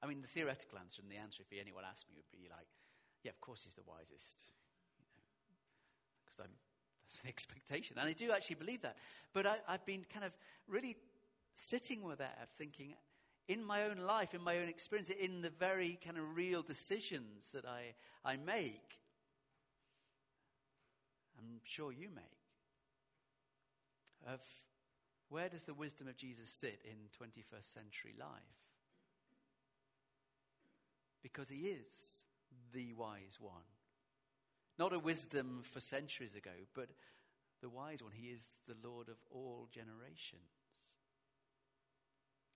I 0.02 0.07
mean, 0.07 0.21
the 0.21 0.29
theoretical 0.29 0.79
answer 0.79 1.00
and 1.00 1.11
the 1.11 1.17
answer, 1.17 1.45
if 1.49 1.59
anyone 1.59 1.85
asked 1.88 2.07
me, 2.11 2.17
would 2.17 2.31
be 2.37 2.49
like, 2.50 2.67
yeah, 3.23 3.31
of 3.31 3.41
course 3.41 3.62
he's 3.62 3.75
the 3.75 3.87
wisest. 3.87 4.50
Because 6.25 6.38
you 6.38 6.45
know, 6.45 6.50
that's 7.07 7.21
an 7.23 7.29
expectation. 7.29 7.97
And 7.99 8.09
I 8.09 8.12
do 8.12 8.33
actually 8.33 8.57
believe 8.57 8.83
that. 8.83 8.97
But 9.33 9.47
I, 9.47 9.57
I've 9.69 9.87
been 9.87 10.05
kind 10.12 10.26
of 10.26 10.33
really 10.67 10.97
sitting 11.55 12.02
with 12.02 12.19
that, 12.19 12.49
thinking, 12.59 12.95
in 13.47 13.64
my 13.64 13.85
own 13.85 13.99
life, 13.99 14.35
in 14.35 14.43
my 14.43 14.59
own 14.59 14.69
experience, 14.69 15.11
in 15.11 15.43
the 15.43 15.50
very 15.50 15.99
kind 16.05 16.19
of 16.19 16.37
real 16.37 16.62
decisions 16.62 17.50
that 17.52 17.64
I, 17.64 17.95
I 18.25 18.37
make, 18.37 18.99
I'm 21.42 21.61
sure 21.64 21.92
you 21.92 22.08
make, 22.14 22.25
of 24.26 24.40
where 25.28 25.49
does 25.49 25.64
the 25.64 25.75
wisdom 25.75 26.08
of 26.08 26.16
Jesus 26.16 26.50
sit 26.50 26.80
in 26.84 26.96
21st 27.18 27.72
century 27.72 28.14
life? 28.18 28.28
Because 31.22 31.49
he 31.49 31.68
is 31.68 32.22
the 32.72 32.92
wise 32.94 33.38
one. 33.40 33.62
Not 34.78 34.92
a 34.92 34.99
wisdom 34.99 35.62
for 35.62 35.80
centuries 35.80 36.34
ago, 36.34 36.50
but 36.75 36.88
the 37.61 37.68
wise 37.68 38.02
one. 38.02 38.12
He 38.12 38.28
is 38.28 38.50
the 38.66 38.76
Lord 38.87 39.08
of 39.08 39.16
all 39.30 39.68
generations. 39.72 40.42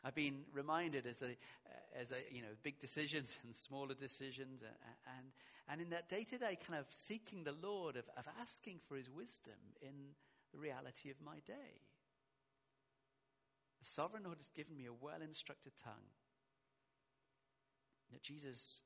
I've 0.05 0.15
been 0.15 0.43
reminded 0.53 1.07
as 1.07 1.23
a, 1.23 1.37
as 1.99 2.13
a, 2.13 2.17
you 2.31 2.43
know, 2.43 2.55
big 2.63 2.79
decisions 2.79 3.35
and 3.45 3.55
smaller 3.55 3.95
decisions, 3.95 4.63
and, 4.63 5.17
and 5.19 5.27
in 5.81 5.91
that 5.91 6.09
day 6.09 6.25
to 6.25 6.39
day 6.39 6.59
kind 6.67 6.79
of 6.79 6.87
seeking 6.91 7.45
the 7.45 7.55
Lord, 7.61 7.97
of, 7.97 8.05
of 8.17 8.25
asking 8.41 8.79
for 8.89 8.97
his 8.97 9.11
wisdom 9.11 9.59
in 9.83 10.15
the 10.53 10.59
reality 10.59 11.11
of 11.11 11.17
my 11.25 11.37
day. 11.47 11.83
The 13.81 13.87
sovereign 13.87 14.25
Lord 14.25 14.39
has 14.39 14.49
given 14.49 14.77
me 14.77 14.87
a 14.87 14.93
well 14.93 15.23
instructed 15.23 15.73
tongue. 15.83 16.11
That 18.13 18.23
Jesus 18.23 18.81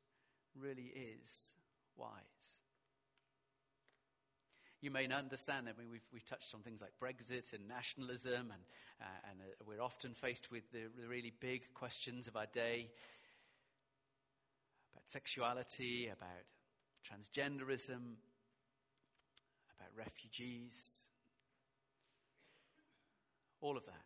really 0.59 0.93
is 0.95 1.55
wise. 1.97 2.63
You 4.81 4.91
may 4.91 5.07
not 5.07 5.19
understand, 5.19 5.69
I 5.69 5.79
mean, 5.79 5.91
we've, 5.91 6.07
we've 6.11 6.25
touched 6.25 6.55
on 6.55 6.63
things 6.63 6.81
like 6.81 6.93
Brexit 7.03 7.53
and 7.53 7.69
nationalism, 7.69 8.51
and, 8.51 8.63
uh, 8.99 9.29
and 9.29 9.41
uh, 9.41 9.65
we're 9.67 9.83
often 9.83 10.15
faced 10.15 10.51
with 10.51 10.65
the 10.73 10.89
really 11.07 11.35
big 11.39 11.75
questions 11.75 12.27
of 12.27 12.37
our 12.37 12.47
day 12.47 12.89
about 14.95 15.07
sexuality, 15.07 16.07
about 16.07 16.49
transgenderism, 17.05 18.17
about 19.77 19.93
refugees, 19.97 20.95
all 23.61 23.77
of 23.77 23.85
that. 23.87 24.05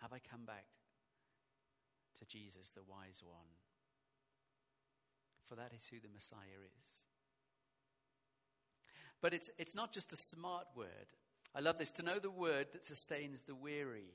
Have 0.00 0.12
I 0.12 0.20
come 0.30 0.44
back 0.44 0.66
to 2.18 2.24
Jesus, 2.24 2.70
the 2.74 2.82
wise 2.88 3.22
one? 3.24 3.48
For 5.48 5.56
that 5.56 5.72
is 5.74 5.86
who 5.90 5.96
the 6.00 6.12
Messiah 6.12 6.38
is. 6.38 6.88
But 9.20 9.34
it's, 9.34 9.50
it's 9.58 9.74
not 9.74 9.92
just 9.92 10.12
a 10.12 10.16
smart 10.16 10.66
word. 10.76 10.86
I 11.54 11.60
love 11.60 11.78
this 11.78 11.90
to 11.92 12.02
know 12.02 12.18
the 12.18 12.30
word 12.30 12.68
that 12.72 12.84
sustains 12.84 13.42
the 13.42 13.54
weary. 13.54 14.12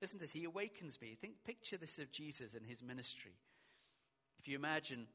Listen 0.00 0.18
to 0.18 0.24
this. 0.24 0.32
He 0.32 0.44
awakens 0.44 1.00
me. 1.00 1.16
Think, 1.20 1.34
picture 1.44 1.76
this 1.76 1.98
of 1.98 2.12
Jesus 2.12 2.54
and 2.54 2.66
his 2.66 2.82
ministry. 2.82 3.32
If 4.38 4.48
you 4.48 4.56
imagine 4.56 5.06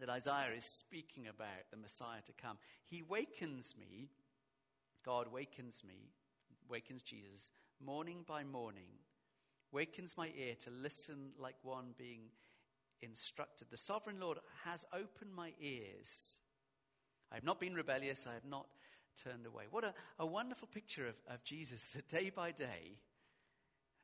that 0.00 0.10
Isaiah 0.10 0.56
is 0.56 0.64
speaking 0.64 1.28
about 1.28 1.70
the 1.70 1.76
Messiah 1.76 2.22
to 2.26 2.32
come, 2.32 2.58
he 2.84 3.02
wakens 3.02 3.74
me, 3.78 4.08
God 5.04 5.28
wakens 5.32 5.82
me, 5.86 6.10
wakens 6.68 7.02
Jesus, 7.02 7.52
morning 7.84 8.24
by 8.26 8.42
morning, 8.42 8.90
wakens 9.70 10.16
my 10.16 10.30
ear 10.36 10.54
to 10.64 10.70
listen 10.70 11.30
like 11.38 11.56
one 11.62 11.94
being 11.96 12.22
instructed. 13.02 13.68
The 13.70 13.76
sovereign 13.76 14.18
Lord 14.20 14.38
has 14.64 14.84
opened 14.92 15.34
my 15.34 15.52
ears. 15.60 16.36
I 17.30 17.36
have 17.36 17.44
not 17.44 17.60
been 17.60 17.74
rebellious, 17.74 18.26
I 18.28 18.34
have 18.34 18.44
not 18.44 18.66
turned 19.22 19.46
away. 19.46 19.64
What 19.70 19.84
a, 19.84 19.94
a 20.18 20.26
wonderful 20.26 20.68
picture 20.68 21.06
of, 21.06 21.14
of 21.28 21.44
Jesus 21.44 21.84
that 21.94 22.08
day 22.08 22.30
by 22.34 22.52
day, 22.52 22.98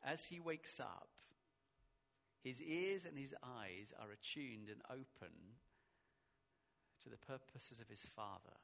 as 0.05 0.25
he 0.25 0.41
wakes 0.41 0.81
up, 0.81 1.09
his 2.43 2.63
ears 2.63 3.05
and 3.05 3.19
his 3.19 3.35
eyes 3.43 3.93
are 4.01 4.11
attuned 4.11 4.69
and 4.71 4.81
open 4.91 5.35
to 7.03 7.11
the 7.11 7.19
purposes 7.19 7.81
of 7.81 7.89
his 7.89 8.05
Father. 8.17 8.57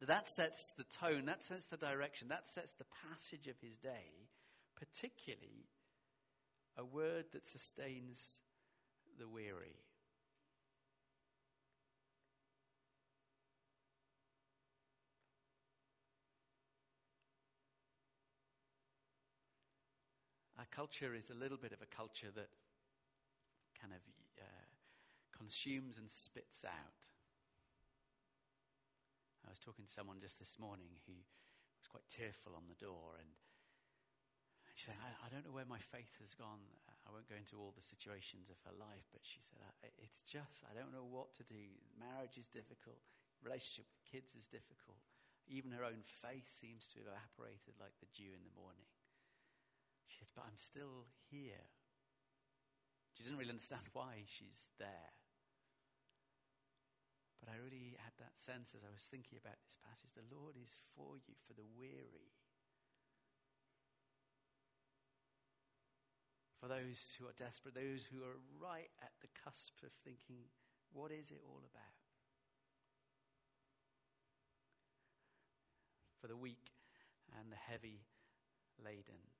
That 0.00 0.28
sets 0.28 0.72
the 0.76 0.84
tone, 0.84 1.26
that 1.26 1.42
sets 1.42 1.68
the 1.68 1.76
direction, 1.76 2.28
that 2.28 2.48
sets 2.48 2.74
the 2.74 2.84
passage 3.08 3.46
of 3.46 3.56
his 3.60 3.78
day, 3.78 4.28
particularly 4.76 5.68
a 6.76 6.84
word 6.84 7.26
that 7.32 7.46
sustains 7.46 8.40
the 9.18 9.28
weary. 9.28 9.76
Culture 20.74 21.14
is 21.14 21.30
a 21.30 21.38
little 21.38 21.56
bit 21.56 21.70
of 21.70 21.78
a 21.78 21.86
culture 21.86 22.34
that 22.34 22.50
kind 23.78 23.94
of 23.94 24.02
uh, 24.42 24.66
consumes 25.30 26.02
and 26.02 26.10
spits 26.10 26.66
out. 26.66 27.02
I 29.46 29.54
was 29.54 29.62
talking 29.62 29.86
to 29.86 29.94
someone 29.94 30.18
just 30.18 30.42
this 30.42 30.58
morning 30.58 30.90
who 31.06 31.14
was 31.14 31.86
quite 31.86 32.02
tearful 32.10 32.58
on 32.58 32.66
the 32.66 32.80
door, 32.82 33.14
and 33.22 33.30
she 34.74 34.90
said, 34.90 34.98
I, 34.98 35.14
I 35.22 35.30
don't 35.30 35.46
know 35.46 35.54
where 35.54 35.68
my 35.68 35.78
faith 35.94 36.10
has 36.18 36.34
gone. 36.34 36.58
I 37.06 37.14
won't 37.14 37.30
go 37.30 37.38
into 37.38 37.54
all 37.60 37.70
the 37.70 37.84
situations 37.84 38.50
of 38.50 38.58
her 38.66 38.74
life, 38.74 39.06
but 39.14 39.22
she 39.22 39.38
said, 39.46 39.62
It's 40.02 40.26
just, 40.26 40.66
I 40.66 40.74
don't 40.74 40.90
know 40.90 41.06
what 41.06 41.30
to 41.38 41.46
do. 41.46 41.70
Marriage 41.94 42.34
is 42.34 42.50
difficult, 42.50 42.98
relationship 43.46 43.86
with 43.86 44.10
kids 44.10 44.34
is 44.34 44.50
difficult. 44.50 44.98
Even 45.46 45.76
her 45.76 45.86
own 45.86 46.02
faith 46.24 46.48
seems 46.50 46.88
to 46.90 47.04
have 47.04 47.14
evaporated 47.14 47.76
like 47.76 47.94
the 48.00 48.10
dew 48.16 48.32
in 48.32 48.42
the 48.42 48.58
morning. 48.58 48.88
But 50.34 50.50
I'm 50.50 50.58
still 50.58 51.06
here. 51.30 51.66
She 53.14 53.22
doesn't 53.22 53.38
really 53.38 53.54
understand 53.54 53.86
why 53.94 54.26
she's 54.26 54.66
there. 54.82 55.14
But 57.38 57.52
I 57.52 57.62
really 57.62 57.94
had 58.02 58.16
that 58.18 58.34
sense 58.40 58.74
as 58.74 58.82
I 58.82 58.90
was 58.90 59.06
thinking 59.06 59.38
about 59.38 59.60
this 59.62 59.78
passage 59.78 60.10
the 60.16 60.26
Lord 60.32 60.56
is 60.56 60.80
for 60.96 61.20
you, 61.22 61.38
for 61.46 61.54
the 61.54 61.68
weary. 61.78 62.34
For 66.58 66.72
those 66.72 67.12
who 67.20 67.28
are 67.28 67.36
desperate, 67.36 67.76
those 67.76 68.08
who 68.08 68.24
are 68.24 68.40
right 68.56 68.88
at 69.04 69.12
the 69.20 69.28
cusp 69.44 69.76
of 69.84 69.92
thinking, 70.02 70.48
what 70.90 71.12
is 71.12 71.30
it 71.30 71.44
all 71.44 71.60
about? 71.60 72.00
For 76.22 76.26
the 76.26 76.40
weak 76.40 76.72
and 77.36 77.52
the 77.52 77.60
heavy 77.60 78.08
laden. 78.80 79.33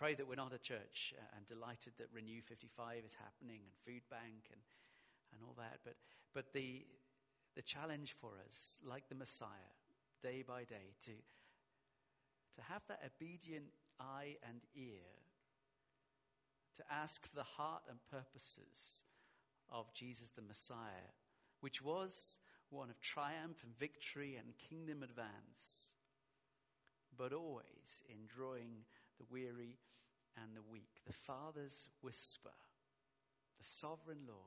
Pray 0.00 0.14
that 0.14 0.26
we're 0.26 0.34
not 0.34 0.54
a 0.54 0.58
church 0.58 1.12
uh, 1.12 1.36
and 1.36 1.46
delighted 1.46 1.92
that 1.98 2.08
Renew 2.10 2.40
55 2.40 3.04
is 3.04 3.12
happening 3.20 3.60
and 3.60 3.76
Food 3.84 4.00
Bank 4.08 4.48
and, 4.50 4.62
and 5.34 5.42
all 5.44 5.52
that. 5.58 5.80
But, 5.84 5.96
but 6.32 6.54
the, 6.54 6.86
the 7.54 7.60
challenge 7.60 8.16
for 8.18 8.30
us, 8.48 8.78
like 8.82 9.10
the 9.10 9.14
Messiah, 9.14 9.76
day 10.22 10.42
by 10.42 10.64
day, 10.64 10.96
to, 11.04 11.12
to 11.12 12.62
have 12.72 12.80
that 12.88 13.02
obedient 13.04 13.66
eye 14.00 14.36
and 14.48 14.62
ear, 14.74 15.04
to 16.78 16.82
ask 16.90 17.28
for 17.28 17.36
the 17.36 17.42
heart 17.42 17.82
and 17.90 17.98
purposes 18.10 19.04
of 19.68 19.92
Jesus 19.92 20.30
the 20.34 20.40
Messiah, 20.40 21.12
which 21.60 21.82
was 21.82 22.38
one 22.70 22.88
of 22.88 22.98
triumph 23.02 23.58
and 23.62 23.78
victory 23.78 24.36
and 24.36 24.56
kingdom 24.56 25.02
advance, 25.02 25.92
but 27.18 27.34
always 27.34 28.00
in 28.08 28.16
drawing 28.34 28.86
the 29.20 29.26
weary 29.30 29.76
and 30.40 30.56
the 30.56 30.62
weak, 30.72 31.02
the 31.06 31.12
Father's 31.12 31.88
whisper, 32.02 32.50
the 33.58 33.64
sovereign 33.64 34.20
Lord. 34.26 34.38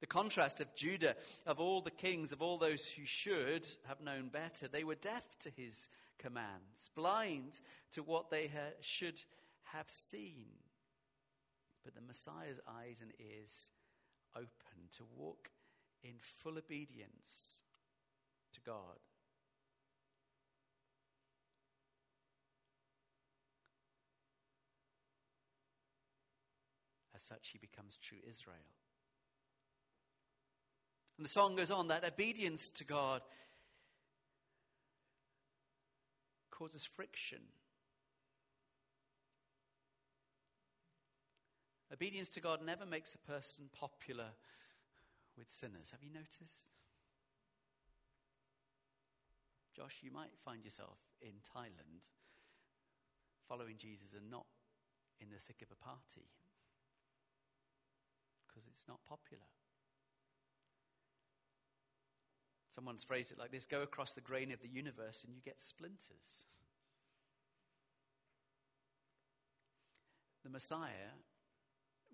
The 0.00 0.06
contrast 0.06 0.60
of 0.60 0.74
Judah, 0.74 1.14
of 1.46 1.60
all 1.60 1.80
the 1.80 1.90
kings, 1.90 2.32
of 2.32 2.42
all 2.42 2.58
those 2.58 2.84
who 2.84 3.04
should 3.04 3.68
have 3.86 4.00
known 4.00 4.30
better, 4.32 4.66
they 4.66 4.82
were 4.82 4.96
deaf 4.96 5.22
to 5.42 5.50
his 5.50 5.88
commands, 6.18 6.90
blind 6.96 7.60
to 7.92 8.02
what 8.02 8.30
they 8.30 8.48
ha- 8.48 8.74
should 8.80 9.20
have 9.72 9.88
seen. 9.88 10.46
But 11.84 11.94
the 11.94 12.00
Messiah's 12.00 12.58
eyes 12.66 13.00
and 13.00 13.12
ears 13.20 13.70
open 14.34 14.88
to 14.96 15.04
walk 15.16 15.50
in 16.02 16.14
full 16.42 16.58
obedience 16.58 17.62
to 18.54 18.60
God. 18.60 18.98
Such, 27.28 27.50
he 27.52 27.58
becomes 27.58 27.98
true 27.98 28.18
Israel. 28.28 28.56
And 31.16 31.24
the 31.24 31.30
song 31.30 31.54
goes 31.54 31.70
on 31.70 31.88
that 31.88 32.04
obedience 32.04 32.70
to 32.70 32.84
God 32.84 33.22
causes 36.50 36.84
friction. 36.96 37.38
Obedience 41.92 42.28
to 42.30 42.40
God 42.40 42.60
never 42.64 42.84
makes 42.84 43.14
a 43.14 43.18
person 43.18 43.68
popular 43.78 44.30
with 45.38 45.50
sinners. 45.50 45.90
Have 45.92 46.02
you 46.02 46.10
noticed? 46.12 46.70
Josh, 49.76 49.98
you 50.02 50.10
might 50.10 50.32
find 50.44 50.64
yourself 50.64 50.98
in 51.20 51.34
Thailand 51.56 52.02
following 53.48 53.76
Jesus 53.78 54.12
and 54.16 54.28
not 54.28 54.46
in 55.20 55.28
the 55.30 55.38
thick 55.46 55.62
of 55.62 55.68
a 55.70 55.84
party 55.84 56.26
because 58.52 58.66
it's 58.68 58.84
not 58.88 58.98
popular. 59.08 59.42
Someone's 62.74 63.04
phrased 63.04 63.32
it 63.32 63.38
like 63.38 63.52
this 63.52 63.66
go 63.66 63.82
across 63.82 64.12
the 64.12 64.20
grain 64.20 64.50
of 64.50 64.60
the 64.62 64.68
universe 64.68 65.22
and 65.24 65.34
you 65.34 65.40
get 65.44 65.60
splinters. 65.60 66.46
The 70.42 70.50
Messiah 70.50 71.12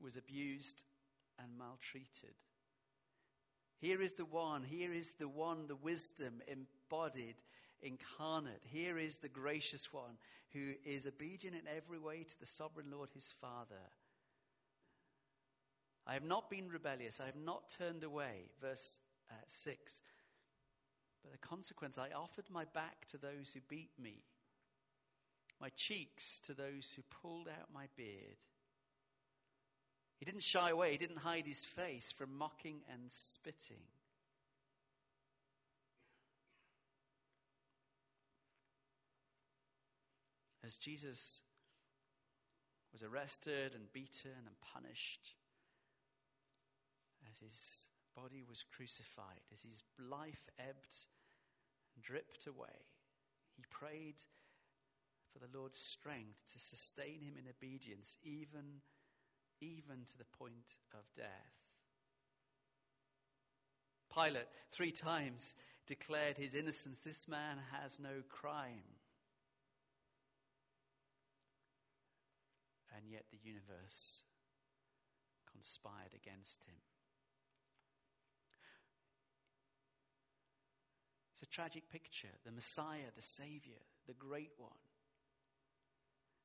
was 0.03 0.17
abused 0.17 0.83
and 1.39 1.57
maltreated. 1.57 2.35
Here 3.81 4.03
is 4.03 4.15
the 4.15 4.25
one, 4.25 4.65
here 4.65 4.93
is 4.93 5.13
the 5.19 5.29
one, 5.29 5.69
the 5.69 5.77
wisdom 5.77 6.43
embodied, 6.49 7.37
incarnate. 7.81 8.63
Here 8.65 8.99
is 8.99 9.19
the 9.19 9.29
gracious 9.29 9.93
one 9.93 10.19
who 10.53 10.73
is 10.85 11.07
obedient 11.07 11.57
in 11.57 11.63
every 11.77 11.99
way 11.99 12.25
to 12.25 12.41
the 12.41 12.47
sovereign 12.47 12.91
Lord 12.91 13.11
his 13.15 13.33
Father 13.41 13.77
I 16.09 16.15
have 16.15 16.25
not 16.25 16.49
been 16.49 16.69
rebellious. 16.69 17.21
I 17.21 17.27
have 17.27 17.37
not 17.37 17.69
turned 17.79 18.03
away. 18.03 18.49
Verse 18.63 18.99
uh, 19.31 19.35
6. 19.47 20.01
But 21.23 21.33
the 21.33 21.47
consequence, 21.47 21.99
I 21.99 22.09
offered 22.17 22.47
my 22.51 22.65
back 22.65 23.07
to 23.09 23.19
those 23.19 23.53
who 23.53 23.61
beat 23.69 23.91
me, 24.03 24.23
my 25.61 25.69
cheeks 25.77 26.41
to 26.47 26.55
those 26.55 26.95
who 26.97 27.03
pulled 27.23 27.49
out 27.49 27.69
my 27.75 27.87
beard. 27.95 28.39
He 30.19 30.25
didn't 30.25 30.43
shy 30.43 30.71
away, 30.71 30.93
he 30.93 30.99
didn't 30.99 31.19
hide 31.19 31.47
his 31.47 31.65
face 31.65 32.13
from 32.17 32.37
mocking 32.37 32.81
and 32.91 33.03
spitting. 33.09 33.83
As 40.67 40.77
Jesus 40.77 41.41
was 42.93 43.03
arrested 43.03 43.75
and 43.75 43.93
beaten 43.93 44.33
and 44.47 44.61
punished, 44.61 45.35
as 47.31 47.39
his 47.39 47.89
body 48.17 48.43
was 48.49 48.65
crucified, 48.75 49.41
as 49.53 49.61
his 49.63 49.83
life 49.99 50.49
ebbed 50.59 51.07
and 51.95 52.05
dripped 52.05 52.47
away, 52.47 52.87
he 53.57 53.65
prayed 53.71 54.17
for 55.33 55.39
the 55.39 55.59
Lord's 55.59 55.79
strength 55.79 56.39
to 56.53 56.59
sustain 56.59 57.21
him 57.21 57.35
in 57.39 57.49
obedience, 57.49 58.17
even, 58.23 58.83
even 59.61 60.05
to 60.11 60.19
the 60.19 60.25
point 60.25 60.77
of 60.95 61.05
death. 61.15 61.29
Pilate 64.13 64.49
three 64.73 64.93
times 64.93 65.55
declared 65.87 66.39
his 66.39 66.55
innocence. 66.55 67.01
This 67.01 67.29
man 67.29 67.59
has 67.73 67.99
no 68.01 68.23
crime. 68.29 68.99
And 72.97 73.07
yet 73.07 73.25
the 73.31 73.39
universe 73.43 74.23
conspired 75.53 76.15
against 76.15 76.65
him. 76.65 76.77
It's 81.39 81.49
a 81.49 81.55
tragic 81.55 81.89
picture. 81.89 82.35
The 82.45 82.51
Messiah, 82.51 83.13
the 83.15 83.23
Savior, 83.23 83.79
the 84.09 84.15
great 84.15 84.51
one. 84.57 84.71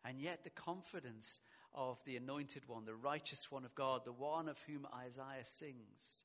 And 0.06 0.22
yet, 0.22 0.44
the 0.44 0.52
confidence 0.52 1.40
of 1.74 1.98
the 2.06 2.16
anointed 2.16 2.68
one, 2.68 2.86
the 2.86 2.94
righteous 2.94 3.50
one 3.50 3.66
of 3.66 3.74
God, 3.74 4.02
the 4.06 4.12
one 4.12 4.48
of 4.48 4.60
whom 4.68 4.86
Isaiah 4.94 5.46
sings 5.46 6.24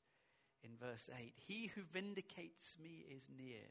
in 0.63 0.69
verse 0.79 1.09
8 1.17 1.33
He 1.47 1.71
who 1.73 1.81
vindicates 1.91 2.75
me 2.83 3.05
is 3.09 3.27
near. 3.35 3.65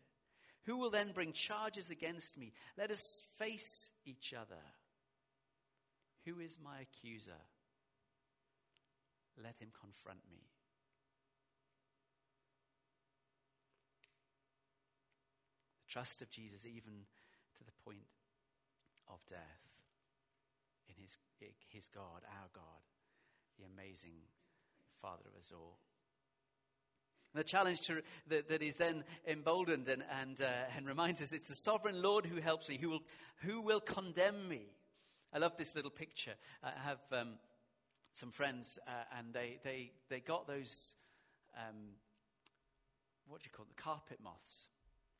Who 0.64 0.78
will 0.78 0.90
then 0.90 1.12
bring 1.12 1.32
charges 1.32 1.90
against 1.90 2.36
me? 2.36 2.52
Let 2.76 2.90
us 2.90 3.22
face 3.38 3.90
each 4.04 4.34
other. 4.34 4.62
Who 6.26 6.40
is 6.40 6.58
my 6.60 6.80
accuser? 6.80 7.40
Let 9.40 9.54
him 9.60 9.68
confront 9.80 10.22
me. 10.28 10.42
Trust 15.88 16.22
of 16.22 16.30
Jesus 16.30 16.64
even 16.64 17.06
to 17.56 17.64
the 17.64 17.72
point 17.84 18.06
of 19.08 19.18
death 19.28 19.38
in 20.88 20.94
his, 21.00 21.16
his 21.68 21.88
God, 21.88 22.22
our 22.24 22.48
God, 22.54 22.82
the 23.58 23.64
amazing 23.64 24.20
Father 25.00 25.22
of 25.26 25.38
us 25.38 25.52
all. 25.54 25.78
The 27.34 27.44
challenge 27.44 27.82
to, 27.82 28.02
that, 28.28 28.48
that 28.48 28.62
is 28.62 28.76
then 28.76 29.04
emboldened 29.26 29.88
and, 29.88 30.02
and, 30.20 30.40
uh, 30.40 30.76
and 30.76 30.86
reminds 30.86 31.20
us 31.20 31.32
it's 31.32 31.48
the 31.48 31.54
sovereign 31.54 32.02
Lord 32.02 32.26
who 32.26 32.40
helps 32.40 32.68
me, 32.68 32.78
who 32.80 32.88
will, 32.88 33.02
who 33.42 33.60
will 33.60 33.80
condemn 33.80 34.48
me. 34.48 34.62
I 35.32 35.38
love 35.38 35.52
this 35.58 35.74
little 35.74 35.90
picture. 35.90 36.34
I 36.62 36.70
have 36.84 36.98
um, 37.12 37.34
some 38.14 38.30
friends, 38.32 38.78
uh, 38.86 39.18
and 39.18 39.32
they, 39.34 39.58
they, 39.62 39.92
they 40.08 40.20
got 40.20 40.46
those, 40.46 40.94
um, 41.56 41.76
what 43.28 43.42
do 43.42 43.46
you 43.46 43.54
call 43.54 43.66
them, 43.66 43.74
the 43.76 43.82
carpet 43.82 44.18
moths. 44.22 44.68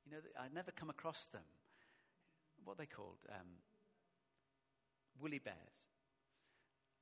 You 0.08 0.16
know, 0.16 0.22
I'd 0.42 0.54
never 0.54 0.70
come 0.70 0.88
across 0.88 1.26
them. 1.26 1.42
What 2.64 2.78
they 2.78 2.86
called? 2.86 3.18
Um, 3.28 3.46
woolly 5.20 5.38
bears. 5.38 5.56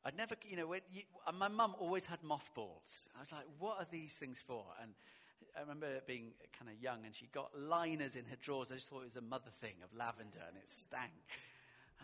I'd 0.05 0.17
never, 0.17 0.35
you 0.49 0.57
know, 0.57 0.75
you, 0.91 1.03
my 1.39 1.49
mum 1.49 1.75
always 1.79 2.07
had 2.07 2.23
mothballs. 2.23 3.09
I 3.17 3.21
was 3.21 3.33
like, 3.33 3.45
what 3.59 3.79
are 3.79 3.87
these 3.91 4.15
things 4.15 4.39
for? 4.45 4.65
And 4.83 4.93
I 5.57 5.61
remember 5.61 5.87
being 6.07 6.33
kind 6.59 6.71
of 6.71 6.83
young, 6.83 7.05
and 7.05 7.15
she 7.15 7.27
got 7.33 7.51
liners 7.59 8.17
in 8.17 8.25
her 8.27 8.37
drawers. 8.41 8.69
I 8.73 8.75
just 8.75 8.89
thought 8.89 9.03
it 9.03 9.15
was 9.15 9.17
a 9.17 9.21
mother 9.21 9.51
thing 9.61 9.75
of 9.85 9.97
lavender, 9.97 10.43
and 10.49 10.57
it 10.57 10.69
stank. 10.69 11.13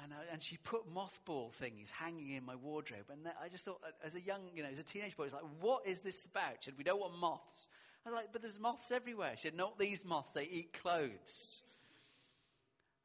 And, 0.03 0.13
I, 0.13 0.33
and 0.33 0.43
she 0.43 0.57
put 0.57 0.83
mothball 0.93 1.53
things 1.55 1.91
hanging 1.91 2.31
in 2.31 2.45
my 2.45 2.57
wardrobe. 2.57 3.07
And 3.11 3.29
I 3.43 3.49
just 3.49 3.65
thought, 3.65 3.81
as 4.05 4.15
a 4.15 4.21
young, 4.21 4.43
you 4.55 4.63
know, 4.63 4.69
as 4.71 4.79
a 4.79 4.83
teenage 4.85 5.17
boy, 5.17 5.25
I 5.25 5.27
was 5.27 5.33
like, 5.35 5.51
what 5.61 5.87
is 5.87 6.01
this 6.01 6.25
about? 6.25 6.67
We 6.79 6.85
don't 6.85 7.01
want 7.01 7.19
moths. 7.19 7.69
I 8.05 8.11
was 8.11 8.17
like, 8.17 8.33
but 8.33 8.43
there's 8.43 8.59
moths 8.59 8.91
everywhere. 8.91 9.33
She 9.37 9.43
said, 9.43 9.57
not 9.57 9.79
these 9.79 10.05
moths, 10.05 10.33
they 10.35 10.45
eat 10.45 10.73
clothes. 10.73 11.63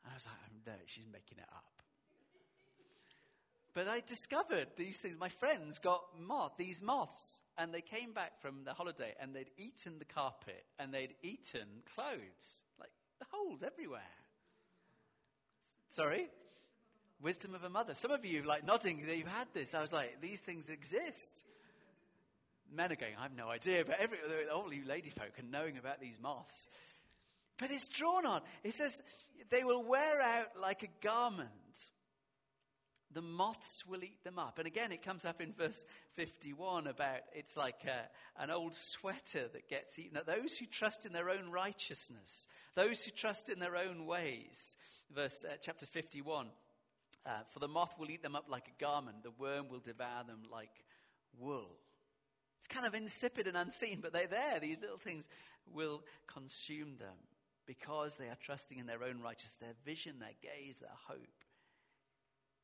And 0.03 0.11
I 0.11 0.15
was 0.15 0.25
like, 0.25 0.65
no, 0.65 0.73
she's 0.85 1.05
making 1.11 1.37
it 1.37 1.49
up. 1.53 1.63
But 3.73 3.87
I 3.87 4.01
discovered 4.07 4.69
these 4.75 4.97
things. 4.97 5.17
My 5.19 5.29
friends 5.29 5.77
got 5.77 6.01
moth, 6.19 6.53
these 6.57 6.81
moths, 6.81 7.43
and 7.59 7.71
they 7.71 7.81
came 7.81 8.11
back 8.11 8.41
from 8.41 8.63
the 8.63 8.73
holiday 8.73 9.13
and 9.19 9.35
they'd 9.35 9.51
eaten 9.57 9.99
the 9.99 10.05
carpet 10.05 10.63
and 10.79 10.91
they'd 10.91 11.13
eaten 11.21 11.67
clothes. 11.93 12.63
Like 12.79 12.89
the 13.19 13.25
holes 13.31 13.61
everywhere. 13.63 14.01
Sorry? 15.91 16.27
Wisdom 17.21 17.53
of 17.53 17.63
a 17.63 17.69
mother. 17.69 17.93
Some 17.93 18.11
of 18.11 18.25
you 18.25 18.43
like 18.43 18.65
nodding 18.65 19.05
that 19.05 19.15
you've 19.15 19.27
had 19.27 19.47
this. 19.53 19.75
I 19.75 19.81
was 19.81 19.93
like, 19.93 20.21
these 20.21 20.41
things 20.41 20.69
exist. 20.69 21.43
Men 22.73 22.91
are 22.91 22.95
going, 22.95 23.13
I 23.17 23.23
have 23.23 23.35
no 23.35 23.49
idea, 23.49 23.85
but 23.85 23.99
every, 23.99 24.17
all 24.53 24.71
you 24.73 24.85
lady 24.85 25.09
folk 25.09 25.31
are 25.39 25.49
knowing 25.49 25.77
about 25.77 26.01
these 26.01 26.17
moths. 26.21 26.69
But 27.57 27.71
it's 27.71 27.87
drawn 27.87 28.25
on. 28.25 28.41
It 28.63 28.73
says, 28.73 29.01
they 29.49 29.63
will 29.63 29.83
wear 29.83 30.21
out 30.21 30.59
like 30.59 30.83
a 30.83 30.89
garment. 31.01 31.49
The 33.13 33.21
moths 33.21 33.85
will 33.87 34.03
eat 34.03 34.23
them 34.23 34.37
up. 34.37 34.59
And 34.59 34.67
again, 34.67 34.91
it 34.91 35.01
comes 35.01 35.25
up 35.25 35.41
in 35.41 35.53
verse 35.53 35.85
51 36.15 36.87
about 36.87 37.21
it's 37.33 37.55
like 37.55 37.85
a, 37.85 38.41
an 38.41 38.51
old 38.51 38.75
sweater 38.75 39.47
that 39.53 39.69
gets 39.69 39.97
eaten. 39.97 40.19
Those 40.25 40.57
who 40.57 40.65
trust 40.65 41.05
in 41.05 41.13
their 41.13 41.29
own 41.29 41.49
righteousness, 41.49 42.47
those 42.75 43.03
who 43.03 43.11
trust 43.11 43.49
in 43.49 43.59
their 43.59 43.77
own 43.77 44.05
ways. 44.05 44.75
Verse 45.15 45.45
uh, 45.45 45.55
chapter 45.61 45.85
51 45.85 46.47
uh, 47.25 47.29
For 47.53 47.59
the 47.59 47.67
moth 47.67 47.93
will 47.97 48.11
eat 48.11 48.21
them 48.21 48.35
up 48.35 48.45
like 48.49 48.67
a 48.67 48.83
garment, 48.83 49.23
the 49.23 49.31
worm 49.31 49.69
will 49.69 49.79
devour 49.79 50.25
them 50.25 50.41
like 50.51 50.83
wool. 51.39 51.77
It's 52.59 52.67
kind 52.67 52.85
of 52.85 52.95
insipid 52.95 53.47
and 53.47 53.57
unseen, 53.57 53.99
but 54.01 54.13
they're 54.13 54.27
there. 54.27 54.59
These 54.59 54.81
little 54.81 54.97
things 54.97 55.27
will 55.73 56.03
consume 56.31 56.97
them 56.97 57.15
because 57.65 58.15
they 58.15 58.27
are 58.27 58.37
trusting 58.41 58.79
in 58.79 58.85
their 58.85 59.03
own 59.03 59.21
righteousness, 59.21 59.57
their 59.59 59.75
vision, 59.85 60.19
their 60.19 60.29
gaze, 60.41 60.77
their 60.79 60.89
hope 61.07 61.43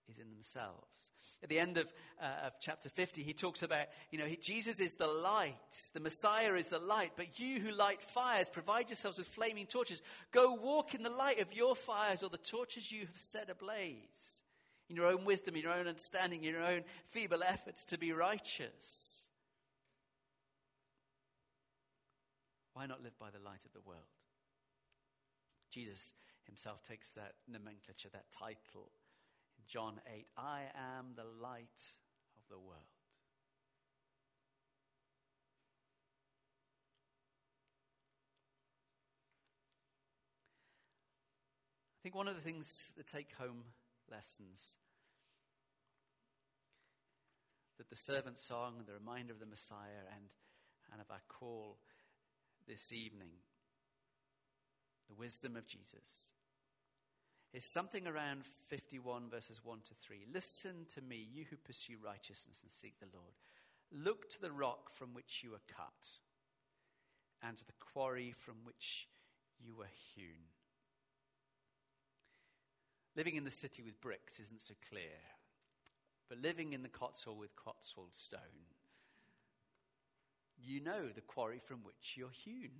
is 0.09 0.17
in 0.17 0.29
themselves. 0.29 1.11
At 1.41 1.49
the 1.49 1.59
end 1.59 1.77
of, 1.77 1.87
uh, 2.21 2.47
of 2.47 2.53
chapter 2.59 2.89
50, 2.89 3.23
he 3.23 3.33
talks 3.33 3.63
about, 3.63 3.87
you 4.11 4.17
know, 4.17 4.25
he, 4.25 4.35
Jesus 4.37 4.79
is 4.79 4.93
the 4.93 5.07
light, 5.07 5.55
the 5.93 5.99
Messiah 5.99 6.55
is 6.55 6.69
the 6.69 6.79
light, 6.79 7.11
but 7.15 7.39
you 7.39 7.59
who 7.59 7.71
light 7.71 8.01
fires, 8.01 8.49
provide 8.49 8.89
yourselves 8.89 9.17
with 9.17 9.27
flaming 9.27 9.65
torches. 9.65 10.01
Go 10.31 10.53
walk 10.53 10.93
in 10.95 11.03
the 11.03 11.09
light 11.09 11.39
of 11.39 11.53
your 11.53 11.75
fires 11.75 12.23
or 12.23 12.29
the 12.29 12.37
torches 12.37 12.91
you 12.91 13.01
have 13.01 13.17
set 13.17 13.49
ablaze 13.49 14.41
in 14.89 14.95
your 14.95 15.07
own 15.07 15.25
wisdom, 15.25 15.55
in 15.55 15.61
your 15.61 15.73
own 15.73 15.87
understanding, 15.87 16.43
in 16.43 16.53
your 16.53 16.65
own 16.65 16.83
feeble 17.11 17.43
efforts 17.43 17.85
to 17.85 17.97
be 17.97 18.11
righteous. 18.11 19.22
Why 22.73 22.85
not 22.85 23.03
live 23.03 23.17
by 23.19 23.29
the 23.29 23.43
light 23.43 23.65
of 23.65 23.73
the 23.73 23.81
world? 23.85 24.09
Jesus 25.71 26.13
himself 26.45 26.83
takes 26.83 27.11
that 27.11 27.33
nomenclature, 27.47 28.09
that 28.13 28.31
title 28.31 28.91
in 29.57 29.63
John 29.67 29.99
8 30.11 30.25
I 30.37 30.61
am 30.75 31.13
the 31.15 31.23
light 31.23 31.81
of 32.35 32.43
the 32.49 32.59
world. 32.59 32.81
I 41.97 42.03
think 42.03 42.15
one 42.15 42.27
of 42.27 42.35
the 42.35 42.41
things, 42.41 42.91
the 42.97 43.03
take 43.03 43.33
home 43.39 43.63
lessons 44.11 44.75
that 47.77 47.89
the 47.89 47.95
servant 47.95 48.39
song 48.39 48.83
the 48.85 48.93
reminder 48.93 49.33
of 49.33 49.39
the 49.39 49.45
Messiah 49.45 50.05
and, 50.13 50.25
and 50.91 51.01
of 51.01 51.09
our 51.09 51.21
call 51.27 51.77
this 52.67 52.91
evening, 52.91 53.31
the 55.07 55.15
wisdom 55.15 55.55
of 55.55 55.67
Jesus, 55.67 56.31
is 57.53 57.63
something 57.63 58.07
around 58.07 58.43
51 58.67 59.29
verses 59.29 59.61
1 59.63 59.79
to 59.85 59.93
3. 60.01 60.25
Listen 60.33 60.85
to 60.95 61.01
me, 61.01 61.27
you 61.31 61.45
who 61.49 61.57
pursue 61.57 61.97
righteousness 62.03 62.59
and 62.63 62.71
seek 62.71 62.99
the 62.99 63.07
Lord. 63.13 63.33
Look 63.91 64.29
to 64.31 64.41
the 64.41 64.51
rock 64.51 64.93
from 64.93 65.13
which 65.13 65.41
you 65.43 65.51
were 65.51 65.61
cut 65.67 66.17
and 67.47 67.57
to 67.57 67.65
the 67.65 67.73
quarry 67.79 68.33
from 68.45 68.55
which 68.63 69.07
you 69.59 69.75
were 69.75 69.91
hewn. 70.15 70.49
Living 73.15 73.35
in 73.35 73.43
the 73.43 73.51
city 73.51 73.83
with 73.83 74.01
bricks 74.01 74.39
isn't 74.39 74.61
so 74.61 74.73
clear, 74.89 75.21
but 76.29 76.41
living 76.41 76.73
in 76.73 76.81
the 76.81 76.89
Cotswold 76.89 77.37
with 77.37 77.55
Cotswold 77.55 78.13
stone, 78.13 78.39
you 80.63 80.79
know 80.81 81.09
the 81.13 81.21
quarry 81.21 81.59
from 81.65 81.83
which 81.83 82.15
you're 82.15 82.29
hewn. 82.43 82.71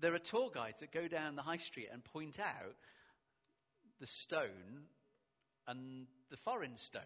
There 0.00 0.14
are 0.14 0.18
tour 0.18 0.50
guides 0.52 0.80
that 0.80 0.92
go 0.92 1.08
down 1.08 1.36
the 1.36 1.42
high 1.42 1.58
street 1.58 1.88
and 1.92 2.04
point 2.04 2.38
out 2.40 2.74
the 4.00 4.06
stone 4.06 4.88
and 5.66 6.06
the 6.30 6.36
foreign 6.36 6.76
stone 6.76 7.02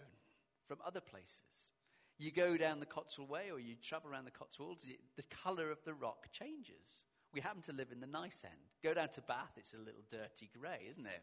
from 0.67 0.79
other 0.87 1.01
places. 1.01 1.73
You 2.19 2.33
go 2.33 2.57
down 2.57 2.81
the 2.81 2.87
Cotswold 2.87 3.29
Way 3.29 3.51
or 3.53 3.61
you 3.61 3.77
travel 3.83 4.11
around 4.11 4.25
the 4.25 4.33
Cotswolds, 4.33 4.85
the 5.17 5.23
colour 5.45 5.71
of 5.71 5.79
the 5.85 5.95
rock 5.95 6.27
changes. 6.33 7.07
We 7.33 7.41
happen 7.41 7.63
to 7.63 7.73
live 7.73 7.93
in 7.93 8.01
the 8.01 8.07
nice 8.07 8.43
end. 8.45 8.61
Go 8.83 8.95
down 8.95 9.11
to 9.11 9.21
Bath, 9.21 9.53
it's 9.57 9.75
a 9.75 9.79
little 9.79 10.03
dirty 10.11 10.51
grey, 10.59 10.89
isn't 10.91 11.07
it? 11.07 11.23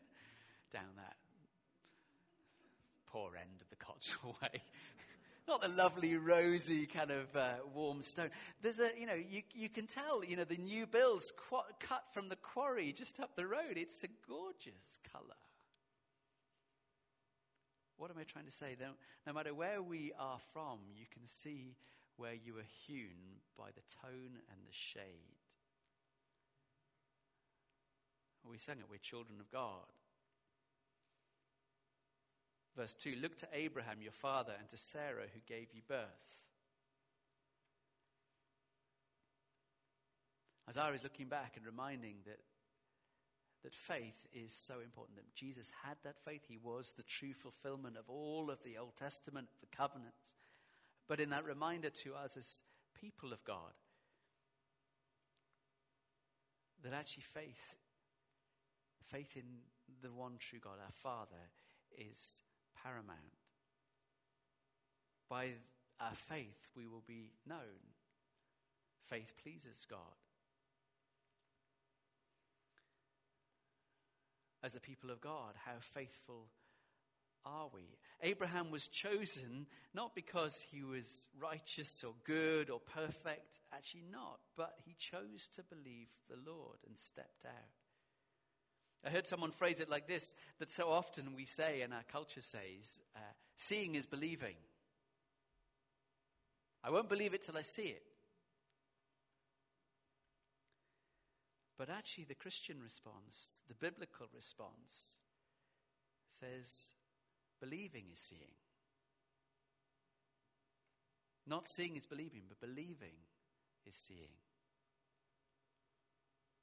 Down 0.72 0.96
that 0.98 1.16
poor 3.08 3.36
end 3.36 3.62
of 3.62 3.70
the 3.70 3.76
Cotswold 3.76 4.36
Way. 4.42 4.62
Not 5.48 5.62
the 5.62 5.68
lovely, 5.68 6.18
rosy, 6.18 6.88
kind 6.88 7.12
of 7.12 7.36
uh, 7.36 7.54
warm 7.74 8.02
stone. 8.02 8.30
There's 8.64 8.80
a, 8.80 8.90
you 9.00 9.06
know, 9.06 9.14
you, 9.14 9.44
you 9.54 9.70
can 9.70 9.86
tell, 9.86 10.24
you 10.24 10.36
know, 10.36 10.44
the 10.44 10.58
new 10.58 10.88
builds 10.88 11.32
qu- 11.50 11.74
cut 11.80 12.04
from 12.14 12.30
the 12.30 12.36
quarry 12.36 12.92
just 12.92 13.20
up 13.20 13.36
the 13.36 13.46
road. 13.46 13.76
It's 13.76 14.04
a 14.04 14.08
gorgeous 14.28 14.98
colour. 15.12 15.38
What 17.98 18.10
am 18.10 18.18
I 18.20 18.24
trying 18.24 18.46
to 18.46 18.52
say? 18.52 18.76
No, 18.80 18.88
no 19.28 19.34
matter 19.34 19.54
where 19.54 19.82
we 19.82 20.14
are 20.20 20.40
from, 20.52 20.80
you 20.98 21.06
can 21.14 21.28
see 21.28 21.76
where 22.18 22.34
you 22.34 22.58
are 22.58 22.70
hewn 22.88 23.40
by 23.58 23.68
the 23.68 23.82
tone 24.02 24.40
and 24.50 24.60
the 24.66 24.72
shade. 24.72 25.36
We 28.50 28.58
sang 28.58 28.78
it, 28.80 28.86
we're 28.90 28.98
children 28.98 29.40
of 29.40 29.50
God. 29.52 29.86
Verse 32.76 32.96
2 32.96 33.16
Look 33.22 33.38
to 33.38 33.48
Abraham, 33.54 34.02
your 34.02 34.12
father, 34.12 34.54
and 34.60 34.70
to 34.70 34.78
Sarah, 34.78 35.28
who 35.34 35.40
gave 35.48 35.68
you 35.74 35.82
birth. 35.88 36.08
Isaiah 40.70 40.94
is 40.94 41.04
looking 41.04 41.28
back 41.28 41.54
and 41.56 41.66
reminding 41.66 42.16
that, 42.26 42.40
that 43.64 43.76
faith 43.76 44.28
is 44.34 44.52
so 44.52 44.76
important. 44.84 45.18
That 45.18 45.36
Jesus 45.36 45.70
had 45.84 45.98
that 46.04 46.18
faith. 46.26 46.42
He 46.48 46.58
was 46.58 46.94
the 46.98 47.04
true 47.04 47.34
fulfillment 47.34 47.98
of 47.98 48.10
all 48.10 48.50
of 48.50 48.60
the 48.64 48.78
Old 48.78 48.96
Testament, 48.98 49.48
the 49.62 49.76
covenants. 49.76 50.34
But 51.08 51.20
in 51.20 51.30
that 51.30 51.46
reminder 51.46 51.92
to 52.04 52.16
us 52.16 52.36
as 52.36 52.62
people 53.00 53.32
of 53.32 53.44
God, 53.44 53.74
that 56.84 56.94
actually 56.94 57.24
faith 57.34 57.76
Faith 59.12 59.38
in 59.38 59.44
the 60.02 60.12
one 60.12 60.34
true 60.40 60.60
God, 60.60 60.78
our 60.82 60.92
Father, 61.04 61.50
is 61.98 62.42
paramount. 62.84 63.20
By 65.30 65.52
our 66.00 66.16
faith, 66.30 66.68
we 66.76 66.88
will 66.88 67.04
be 67.08 67.32
known. 67.48 67.94
Faith 69.10 69.34
pleases 69.42 69.86
God. 69.90 70.00
As 74.64 74.76
a 74.76 74.80
people 74.80 75.12
of 75.12 75.22
God, 75.22 75.54
how 75.64 75.78
faithful 75.94 76.48
are 77.46 77.68
we? 77.74 77.98
Abraham 78.22 78.72
was 78.72 78.88
chosen 78.88 79.68
not 79.94 80.16
because 80.16 80.64
he 80.72 80.84
was 80.84 81.28
righteous 81.40 82.04
or 82.04 82.14
good 82.26 82.70
or 82.72 82.80
perfect, 82.80 83.60
actually 83.72 84.06
not, 84.12 84.40
but 84.58 84.74
he 84.84 84.96
chose 84.98 85.48
to 85.56 85.64
believe 85.64 86.08
the 86.30 86.38
Lord 86.50 86.78
and 86.88 86.98
stepped 86.98 87.46
out. 87.46 87.85
I 89.06 89.12
heard 89.12 89.28
someone 89.28 89.52
phrase 89.52 89.80
it 89.80 89.90
like 89.90 90.08
this 90.08 90.34
that 90.60 90.72
so 90.72 90.90
often 90.90 91.36
we 91.36 91.46
say, 91.46 91.82
and 91.82 91.94
our 91.94 92.04
culture 92.12 92.42
says, 92.42 93.00
uh, 93.16 93.20
seeing 93.56 93.94
is 93.94 94.08
believing. 94.08 94.56
I 96.84 96.90
won't 96.90 97.10
believe 97.10 97.34
it 97.34 97.44
till 97.44 97.58
I 97.58 97.62
see 97.62 97.84
it. 97.84 98.04
But 101.78 101.90
actually, 101.90 102.24
the 102.24 102.36
Christian 102.36 102.78
response, 102.82 103.50
the 103.68 103.76
biblical 103.76 104.28
response, 104.34 105.18
says 106.40 106.94
believing 107.60 108.06
is 108.12 108.20
seeing. 108.20 108.56
Not 111.46 111.68
seeing 111.68 111.96
is 111.96 112.08
believing, 112.08 112.44
but 112.48 112.60
believing 112.60 113.18
is 113.86 113.96
seeing. 113.96 114.34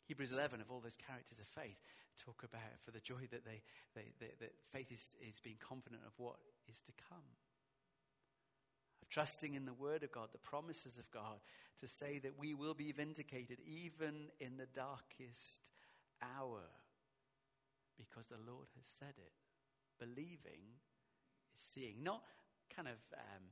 Hebrews 0.09 0.33
11, 0.33 0.61
of 0.61 0.71
all 0.71 0.81
those 0.81 0.97
characters 0.97 1.39
of 1.39 1.47
faith, 1.47 1.79
talk 2.17 2.43
about 2.45 2.81
for 2.85 2.91
the 2.91 3.01
joy 3.01 3.27
that 3.31 3.45
they, 3.45 3.63
they, 3.95 4.13
they 4.21 4.33
that 4.41 4.53
faith 4.73 4.91
is, 4.91 5.15
is 5.27 5.41
being 5.41 5.57
confident 5.61 6.03
of 6.07 6.13
what 6.17 6.37
is 6.69 6.81
to 6.81 6.93
come. 7.09 7.25
Of 9.03 9.09
trusting 9.09 9.55
in 9.55 9.65
the 9.65 9.73
word 9.73 10.03
of 10.03 10.13
God, 10.13 10.29
the 10.33 10.39
promises 10.39 10.99
of 10.99 11.11
God, 11.11 11.41
to 11.81 11.89
say 11.89 12.19
that 12.19 12.39
we 12.39 12.55
will 12.55 12.75
be 12.75 12.93
vindicated 12.93 13.59
even 13.67 14.31
in 14.41 14.57
the 14.57 14.71
darkest 14.75 15.73
hour 16.23 16.63
because 17.97 18.27
the 18.27 18.41
Lord 18.47 18.69
has 18.77 18.87
said 18.99 19.15
it. 19.19 19.33
Believing 19.99 20.79
is 21.55 21.63
seeing, 21.63 22.03
not 22.03 22.23
kind 22.75 22.89
of 22.89 22.99
um, 23.15 23.45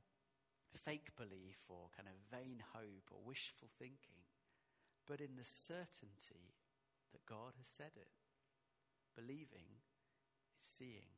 fake 0.85 1.11
belief 1.17 1.59
or 1.69 1.91
kind 1.95 2.07
of 2.07 2.15
vain 2.31 2.63
hope 2.73 3.11
or 3.11 3.19
wishful 3.25 3.69
thinking, 3.77 4.23
but 5.07 5.19
in 5.19 5.35
the 5.35 5.43
certainty 5.43 6.55
that 7.11 7.25
God 7.25 7.53
has 7.57 7.67
said 7.67 7.91
it. 7.95 8.20
Believing 9.15 9.67
is 10.59 10.67
seeing. 10.77 11.11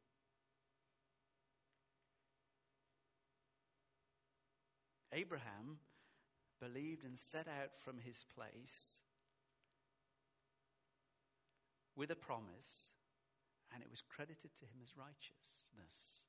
Abraham 5.14 5.78
believed 6.60 7.04
and 7.04 7.18
set 7.18 7.48
out 7.48 7.72
from 7.84 8.00
his 8.00 8.26
place 8.36 9.00
with 11.96 12.10
a 12.10 12.16
promise, 12.16 12.90
and 13.74 13.84
it 13.84 13.90
was 13.90 14.02
credited 14.02 14.56
to 14.56 14.66
him 14.66 14.82
as 14.82 14.98
righteousness. 14.98 16.22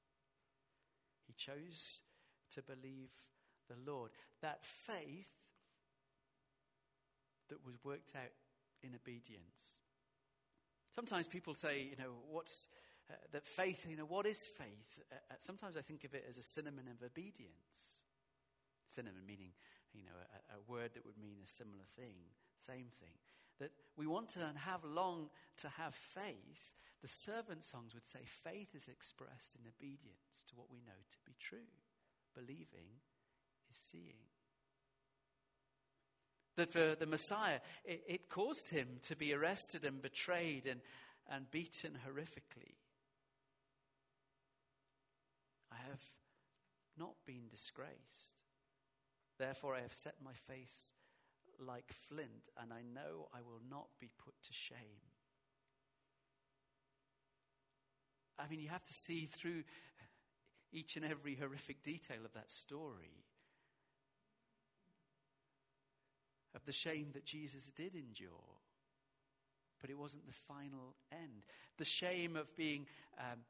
He 1.27 1.33
chose 1.33 2.03
to 2.55 2.63
believe 2.63 3.11
the 3.69 3.91
Lord. 3.91 4.11
That 4.43 4.61
faith 4.87 5.33
that 7.49 7.65
was 7.65 7.77
worked 7.83 8.13
out 8.15 8.33
in 8.83 8.95
obedience. 8.95 9.81
Sometimes 10.95 11.27
people 11.27 11.55
say, 11.55 11.89
you 11.91 11.97
know, 11.97 12.13
what's 12.31 12.69
uh, 13.11 13.15
that 13.33 13.47
faith, 13.47 13.85
you 13.89 13.97
know, 13.97 14.07
what 14.07 14.27
is 14.27 14.39
faith? 14.57 15.03
Uh, 15.13 15.17
uh, 15.31 15.35
sometimes 15.39 15.77
I 15.77 15.83
think 15.83 16.05
of 16.05 16.15
it 16.15 16.25
as 16.29 16.39
a 16.39 16.43
synonym 16.43 16.87
of 16.89 17.05
obedience. 17.05 18.07
Synonym 18.89 19.27
meaning, 19.27 19.53
you 19.93 20.05
know, 20.05 20.15
a, 20.15 20.57
a 20.57 20.61
word 20.71 20.91
that 20.95 21.05
would 21.05 21.19
mean 21.19 21.37
a 21.43 21.47
similar 21.47 21.85
thing, 21.97 22.15
same 22.65 22.87
thing. 23.01 23.19
That 23.59 23.73
we 23.97 24.07
want 24.07 24.31
to 24.31 24.47
and 24.47 24.59
have 24.59 24.85
long 24.85 25.31
to 25.59 25.69
have 25.69 25.95
faith. 25.95 26.73
The 27.03 27.09
servant 27.09 27.65
songs 27.65 27.93
would 27.93 28.07
say 28.07 28.21
faith 28.25 28.75
is 28.75 28.89
expressed 28.89 29.57
in 29.57 29.69
obedience 29.69 30.47
to 30.49 30.57
what 30.57 30.71
we 30.71 30.79
know 30.79 30.97
to 31.11 31.19
be 31.27 31.35
true. 31.39 31.69
Believing 32.35 33.03
is 33.69 33.77
seeing 33.77 34.25
that 36.57 36.73
for 36.73 36.95
the 36.95 37.07
Messiah, 37.07 37.61
it, 37.85 38.03
it, 38.07 38.29
caused 38.29 38.69
him 38.69 38.87
to 39.03 39.17
be 39.17 39.33
arrested 39.33 39.85
and 39.85 40.01
betrayed 40.01 40.67
and, 40.67 40.81
and 41.31 41.51
beaten 41.51 41.99
horrifically. 42.07 42.75
I 45.73 45.77
have 45.89 46.01
not 46.99 47.15
been 47.27 47.49
disgraced. 47.51 48.35
Therefore, 49.39 49.75
I 49.75 49.81
have 49.81 49.93
set 49.93 50.15
my 50.25 50.35
face 50.47 50.93
like 51.59 51.93
flint, 52.09 52.51
and 52.61 52.73
I 52.73 52.83
know 52.83 53.29
I 53.33 53.41
will 53.41 53.61
not 53.69 53.89
be 54.01 54.11
put 54.25 54.35
to 54.45 54.53
shame. 54.53 55.03
I 58.39 58.49
mean, 58.49 58.61
you 58.61 58.69
have 58.69 58.85
to 58.85 58.95
see 58.95 59.27
through 59.27 59.65
each 60.73 60.97
and 60.97 61.05
every 61.05 61.37
horrific 61.37 61.83
detail 61.83 62.25
of 62.25 62.33
that 62.35 62.51
story 62.51 63.25
of 66.55 66.65
the 66.67 66.73
shame 66.73 67.09
that 67.15 67.25
Jesus 67.25 67.71
did 67.77 67.95
endure. 67.95 68.31
But 69.81 69.91
it 69.91 69.99
wasn't 69.99 70.27
the 70.27 70.35
final 70.49 70.95
end. 71.13 71.45
The 71.79 71.85
shame 71.85 72.37
of 72.37 72.55
being 72.57 72.87
um, 73.19 73.41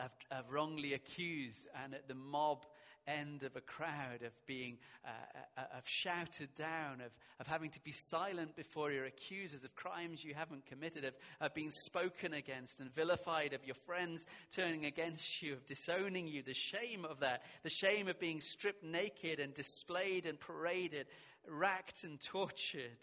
of, 0.00 0.10
of 0.30 0.50
wrongly 0.50 0.94
accused 0.94 1.68
and 1.84 1.94
at 1.94 2.08
the 2.08 2.14
mob 2.14 2.64
end 3.06 3.42
of 3.42 3.56
a 3.56 3.60
crowd, 3.60 4.22
of 4.22 4.32
being 4.46 4.76
uh, 5.04 5.08
uh, 5.56 5.78
of 5.78 5.82
shouted 5.86 6.54
down, 6.56 7.00
of, 7.00 7.10
of 7.40 7.46
having 7.46 7.70
to 7.70 7.80
be 7.80 7.92
silent 7.92 8.54
before 8.54 8.92
your 8.92 9.06
accusers 9.06 9.64
of 9.64 9.74
crimes 9.74 10.22
you 10.22 10.34
haven't 10.34 10.66
committed, 10.66 11.04
of, 11.04 11.14
of 11.40 11.54
being 11.54 11.70
spoken 11.70 12.34
against 12.34 12.80
and 12.80 12.94
vilified, 12.94 13.54
of 13.54 13.64
your 13.64 13.76
friends 13.86 14.26
turning 14.54 14.84
against 14.84 15.40
you, 15.40 15.54
of 15.54 15.66
disowning 15.66 16.26
you, 16.26 16.42
the 16.42 16.52
shame 16.52 17.06
of 17.06 17.20
that, 17.20 17.40
the 17.62 17.70
shame 17.70 18.08
of 18.08 18.20
being 18.20 18.42
stripped 18.42 18.84
naked 18.84 19.40
and 19.40 19.54
displayed 19.54 20.26
and 20.26 20.38
paraded 20.38 21.06
racked 21.46 22.04
and 22.04 22.20
tortured, 22.20 22.98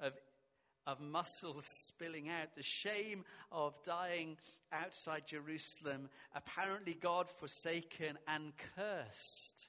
of, 0.00 0.12
of 0.86 1.00
muscles 1.00 1.66
spilling 1.86 2.28
out, 2.28 2.54
the 2.56 2.62
shame 2.62 3.24
of 3.52 3.74
dying 3.84 4.36
outside 4.72 5.22
Jerusalem, 5.26 6.08
apparently 6.34 6.94
God 6.94 7.28
forsaken 7.38 8.18
and 8.26 8.52
cursed. 8.74 9.68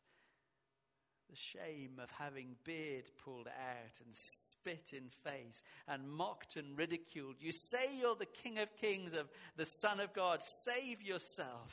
The 1.29 1.35
shame 1.35 1.99
of 2.01 2.09
having 2.17 2.55
beard 2.63 3.03
pulled 3.23 3.47
out 3.47 3.93
and 4.03 4.15
spit 4.15 4.93
in 4.93 5.09
face 5.23 5.61
and 5.87 6.09
mocked 6.09 6.55
and 6.55 6.75
ridiculed. 6.75 7.35
You 7.39 7.51
say 7.51 7.97
you're 7.99 8.15
the 8.15 8.25
King 8.25 8.57
of 8.57 8.75
Kings, 8.81 9.13
of 9.13 9.29
the 9.55 9.65
Son 9.65 9.99
of 9.99 10.11
God. 10.13 10.41
Save 10.65 11.03
yourself. 11.03 11.71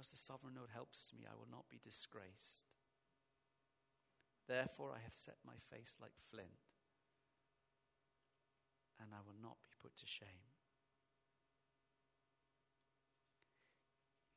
Because 0.00 0.16
the 0.16 0.32
sovereign 0.32 0.54
Lord 0.56 0.70
helps 0.72 1.12
me, 1.12 1.28
I 1.28 1.36
will 1.36 1.52
not 1.52 1.68
be 1.68 1.76
disgraced. 1.84 2.64
Therefore, 4.48 4.96
I 4.96 5.04
have 5.04 5.12
set 5.12 5.36
my 5.44 5.60
face 5.68 6.00
like 6.00 6.16
flint, 6.32 6.56
and 8.96 9.12
I 9.12 9.20
will 9.20 9.36
not 9.42 9.60
be 9.60 9.76
put 9.76 9.94
to 10.00 10.06
shame. 10.06 10.48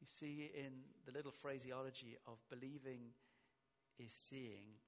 You 0.01 0.07
see, 0.11 0.51
in 0.51 0.83
the 1.05 1.15
little 1.15 1.31
phraseology 1.31 2.17
of 2.27 2.43
believing 2.49 3.15
is 3.97 4.11
seeing, 4.11 4.83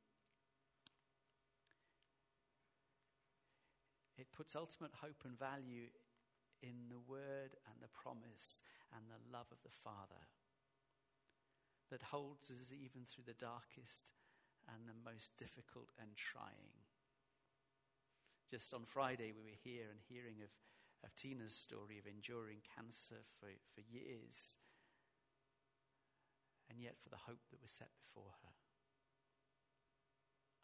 it 4.17 4.27
puts 4.35 4.57
ultimate 4.57 4.91
hope 4.99 5.23
and 5.23 5.39
value 5.39 5.87
in 6.61 6.91
the 6.91 6.99
word 7.07 7.55
and 7.63 7.79
the 7.79 7.95
promise 7.95 8.59
and 8.91 9.05
the 9.07 9.23
love 9.31 9.47
of 9.53 9.63
the 9.63 9.71
Father 9.71 10.19
that 11.91 12.01
holds 12.01 12.49
us 12.49 12.73
even 12.73 13.05
through 13.05 13.25
the 13.27 13.37
darkest 13.37 14.13
and 14.69 14.89
the 14.89 14.97
most 15.05 15.37
difficult 15.37 15.89
and 16.01 16.09
trying. 16.17 16.73
Just 18.49 18.73
on 18.73 18.85
Friday, 18.85 19.33
we 19.33 19.45
were 19.45 19.61
here 19.63 19.89
and 19.89 20.01
hearing 20.09 20.41
of, 20.41 20.49
of 21.03 21.15
Tina's 21.15 21.53
story 21.53 21.97
of 21.97 22.09
enduring 22.09 22.65
cancer 22.73 23.21
for, 23.37 23.49
for 23.73 23.81
years, 23.81 24.57
and 26.69 26.81
yet 26.81 26.97
for 27.01 27.09
the 27.09 27.25
hope 27.29 27.41
that 27.51 27.61
was 27.61 27.69
set 27.69 27.93
before 28.01 28.33
her. 28.41 28.53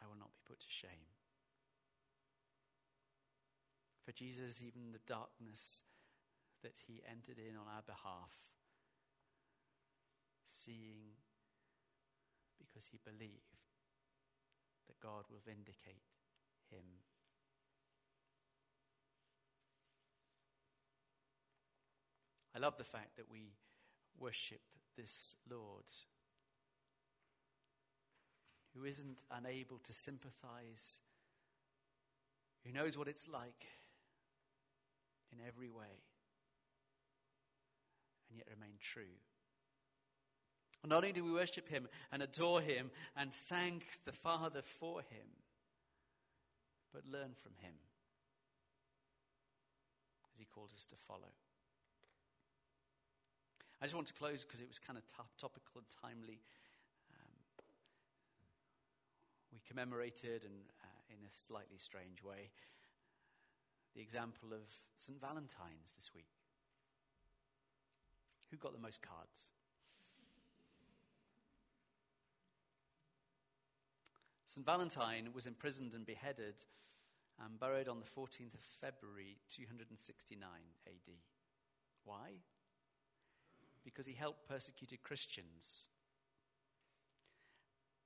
I 0.01 0.09
will 0.09 0.17
not 0.17 0.33
be 0.33 0.41
put 0.45 0.59
to 0.61 0.69
shame. 0.69 1.13
For 4.05 4.11
Jesus, 4.11 4.61
even 4.65 4.91
the 4.91 5.05
darkness 5.05 5.85
that 6.63 6.73
he 6.87 7.05
entered 7.05 7.37
in 7.37 7.53
on 7.53 7.69
our 7.69 7.85
behalf 7.85 8.33
seeing 10.65 11.15
because 12.59 12.87
he 12.91 12.99
believed 13.03 13.57
that 14.87 14.99
God 15.01 15.25
will 15.29 15.41
vindicate 15.45 16.03
him. 16.69 16.83
I 22.55 22.59
love 22.59 22.77
the 22.77 22.83
fact 22.83 23.15
that 23.17 23.31
we 23.31 23.53
worship 24.19 24.61
this 24.97 25.35
Lord 25.49 25.85
who 28.75 28.85
isn't 28.85 29.19
unable 29.31 29.79
to 29.79 29.93
sympathize, 29.93 30.99
who 32.65 32.71
knows 32.71 32.97
what 32.97 33.07
it's 33.07 33.27
like 33.27 33.65
in 35.31 35.39
every 35.45 35.69
way 35.69 36.03
and 38.29 38.37
yet 38.37 38.47
remain 38.49 38.75
true. 38.79 39.19
Not 40.83 40.97
only 40.97 41.11
do 41.11 41.23
we 41.23 41.31
worship 41.31 41.69
him 41.69 41.87
and 42.11 42.23
adore 42.23 42.61
him 42.61 42.89
and 43.15 43.31
thank 43.49 43.83
the 44.05 44.11
Father 44.11 44.61
for 44.79 45.01
him, 45.01 45.27
but 46.91 47.05
learn 47.05 47.31
from 47.43 47.53
him 47.61 47.73
as 50.33 50.39
he 50.39 50.45
calls 50.45 50.73
us 50.73 50.85
to 50.87 50.95
follow. 51.07 51.29
I 53.81 53.85
just 53.85 53.95
want 53.95 54.07
to 54.07 54.13
close 54.13 54.43
because 54.43 54.61
it 54.61 54.67
was 54.67 54.77
kind 54.77 54.97
of 54.97 55.05
top, 55.09 55.29
topical 55.39 55.81
and 55.81 55.89
timely. 56.01 56.37
Um, 57.13 57.33
we 59.53 59.61
commemorated, 59.67 60.45
and 60.45 60.57
uh, 60.81 61.01
in 61.09 61.17
a 61.25 61.31
slightly 61.47 61.77
strange 61.77 62.21
way, 62.21 62.49
the 63.95 64.01
example 64.01 64.53
of 64.53 64.65
St. 64.97 65.19
Valentine's 65.19 65.93
this 65.97 66.09
week. 66.13 66.29
Who 68.51 68.57
got 68.57 68.73
the 68.73 68.81
most 68.81 69.01
cards? 69.01 69.49
St. 74.53 74.65
Valentine 74.65 75.29
was 75.33 75.45
imprisoned 75.45 75.93
and 75.93 76.05
beheaded 76.05 76.55
and 77.43 77.59
buried 77.59 77.87
on 77.87 77.99
the 77.99 78.05
14th 78.05 78.53
of 78.53 78.61
February 78.81 79.37
269 79.49 80.39
AD. 80.87 81.13
Why? 82.03 82.31
because 83.83 84.05
he 84.05 84.13
helped 84.13 84.47
persecuted 84.47 85.01
Christians 85.01 85.85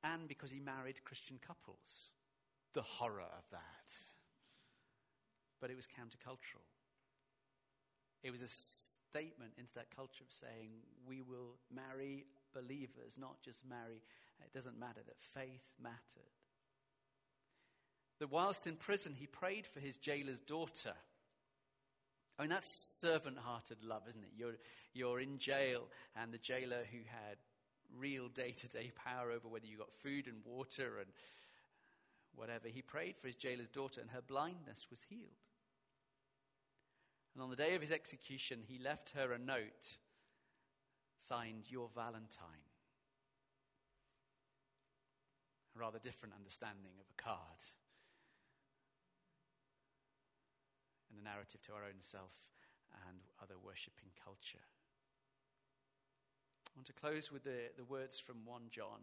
and 0.03 0.27
because 0.27 0.51
he 0.51 0.59
married 0.59 1.03
Christian 1.03 1.39
couples. 1.45 2.11
The 2.73 2.81
horror 2.81 3.21
of 3.21 3.43
that. 3.51 3.87
But 5.61 5.71
it 5.71 5.75
was 5.75 5.87
countercultural. 5.87 6.67
It 8.23 8.31
was 8.31 8.41
a 8.41 8.47
statement 8.47 9.53
into 9.57 9.73
that 9.75 9.95
culture 9.95 10.23
of 10.23 10.31
saying, 10.31 10.71
we 11.07 11.21
will 11.21 11.57
marry 11.73 12.25
believers, 12.53 13.15
not 13.17 13.41
just 13.41 13.65
marry. 13.67 14.01
It 14.43 14.53
doesn't 14.53 14.79
matter 14.79 15.01
that 15.05 15.39
faith 15.39 15.63
mattered. 15.81 16.31
That 18.19 18.31
whilst 18.31 18.67
in 18.67 18.75
prison, 18.75 19.13
he 19.13 19.27
prayed 19.27 19.67
for 19.67 19.79
his 19.79 19.97
jailer's 19.97 20.39
daughter 20.39 20.93
I 22.37 22.41
mean, 22.41 22.49
that's 22.49 22.69
servant 22.99 23.37
hearted 23.37 23.83
love, 23.83 24.03
isn't 24.09 24.23
it? 24.23 24.31
You're, 24.35 24.55
you're 24.93 25.21
in 25.21 25.37
jail, 25.37 25.83
and 26.15 26.33
the 26.33 26.37
jailer 26.37 26.83
who 26.91 26.97
had 27.07 27.37
real 27.97 28.27
day 28.27 28.51
to 28.51 28.67
day 28.67 28.91
power 28.95 29.31
over 29.31 29.47
whether 29.47 29.65
you 29.65 29.77
got 29.77 29.93
food 30.03 30.27
and 30.27 30.43
water 30.43 30.99
and 30.99 31.09
whatever, 32.35 32.67
he 32.67 32.81
prayed 32.81 33.15
for 33.17 33.27
his 33.27 33.37
jailer's 33.37 33.69
daughter, 33.69 34.01
and 34.01 34.09
her 34.09 34.21
blindness 34.21 34.87
was 34.89 34.99
healed. 35.07 35.31
And 37.33 37.43
on 37.43 37.49
the 37.49 37.55
day 37.55 37.75
of 37.75 37.81
his 37.81 37.91
execution, 37.91 38.59
he 38.67 38.79
left 38.79 39.11
her 39.11 39.31
a 39.31 39.39
note 39.39 39.97
signed, 41.17 41.63
Your 41.69 41.89
Valentine. 41.95 42.74
A 45.75 45.79
rather 45.79 45.99
different 45.99 46.33
understanding 46.35 46.95
of 46.99 47.05
a 47.11 47.21
card. 47.21 47.61
and 51.15 51.25
a 51.25 51.29
narrative 51.29 51.61
to 51.63 51.73
our 51.73 51.83
own 51.83 52.01
self 52.01 52.31
and 53.07 53.19
other 53.41 53.55
worshipping 53.63 54.11
culture. 54.23 54.63
I 56.67 56.71
want 56.75 56.87
to 56.87 56.93
close 56.93 57.31
with 57.31 57.43
the, 57.43 57.71
the 57.77 57.83
words 57.83 58.19
from 58.19 58.45
1 58.45 58.61
John. 58.71 58.99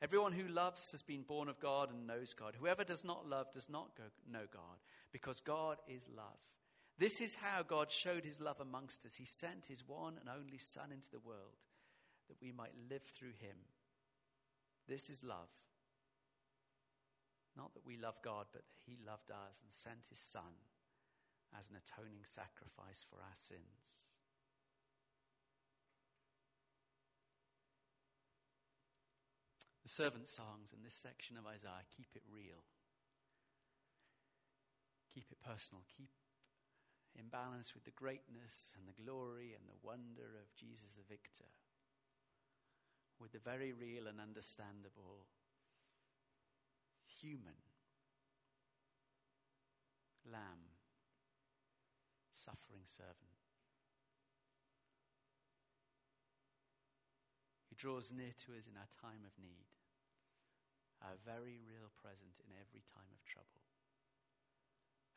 Everyone 0.00 0.32
who 0.32 0.48
loves 0.48 0.90
has 0.92 1.02
been 1.02 1.22
born 1.22 1.48
of 1.48 1.60
God 1.60 1.90
and 1.90 2.06
knows 2.06 2.32
God. 2.32 2.54
Whoever 2.58 2.84
does 2.84 3.04
not 3.04 3.28
love 3.28 3.52
does 3.52 3.68
not 3.68 3.96
go, 3.96 4.04
know 4.30 4.46
God, 4.52 4.78
because 5.12 5.40
God 5.40 5.78
is 5.88 6.06
love. 6.16 6.38
This 6.98 7.20
is 7.20 7.34
how 7.34 7.62
God 7.62 7.90
showed 7.90 8.24
his 8.24 8.40
love 8.40 8.60
amongst 8.60 9.04
us. 9.04 9.14
He 9.14 9.24
sent 9.24 9.66
his 9.68 9.86
one 9.86 10.14
and 10.18 10.28
only 10.28 10.58
Son 10.58 10.90
into 10.92 11.10
the 11.10 11.20
world 11.20 11.58
that 12.28 12.36
we 12.40 12.52
might 12.52 12.72
live 12.90 13.02
through 13.16 13.34
him. 13.40 13.56
This 14.88 15.10
is 15.10 15.22
love. 15.22 15.48
Not 17.56 17.74
that 17.74 17.86
we 17.86 17.96
love 17.96 18.16
God, 18.22 18.46
but 18.52 18.62
that 18.62 18.82
he 18.86 18.98
loved 19.04 19.30
us 19.30 19.60
and 19.62 19.72
sent 19.72 20.08
his 20.10 20.20
Son 20.20 20.58
as 21.56 21.70
an 21.70 21.76
atoning 21.76 22.24
sacrifice 22.26 23.04
for 23.08 23.16
our 23.16 23.36
sins. 23.38 24.08
The 29.82 29.88
servant 29.88 30.28
songs 30.28 30.76
in 30.76 30.84
this 30.84 30.94
section 30.94 31.38
of 31.38 31.46
Isaiah 31.46 31.88
keep 31.88 32.12
it 32.14 32.22
real, 32.28 32.60
keep 35.08 35.32
it 35.32 35.40
personal, 35.40 35.80
keep 35.88 36.12
in 37.16 37.32
balance 37.32 37.72
with 37.72 37.84
the 37.84 37.96
greatness 37.96 38.70
and 38.76 38.84
the 38.84 39.00
glory 39.02 39.56
and 39.56 39.64
the 39.64 39.80
wonder 39.80 40.36
of 40.36 40.54
Jesus 40.60 40.92
the 40.92 41.08
victor, 41.08 41.48
with 43.18 43.32
the 43.32 43.40
very 43.40 43.72
real 43.72 44.06
and 44.06 44.20
understandable 44.20 45.24
human 47.20 47.58
lamb 50.24 50.78
suffering 52.34 52.86
servant. 52.86 53.34
He 57.68 57.74
draws 57.74 58.14
near 58.14 58.32
to 58.46 58.54
us 58.54 58.70
in 58.70 58.78
our 58.78 58.90
time 59.02 59.26
of 59.26 59.34
need, 59.36 59.68
our 61.02 61.18
very 61.26 61.58
real 61.58 61.90
present 61.98 62.38
in 62.40 62.54
every 62.54 62.86
time 62.86 63.10
of 63.10 63.20
trouble, 63.26 63.66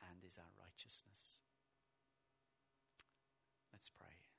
and 0.10 0.26
is 0.26 0.42
our 0.42 0.54
righteousness. 0.58 1.38
Let's 3.72 3.90
pray. 3.94 4.31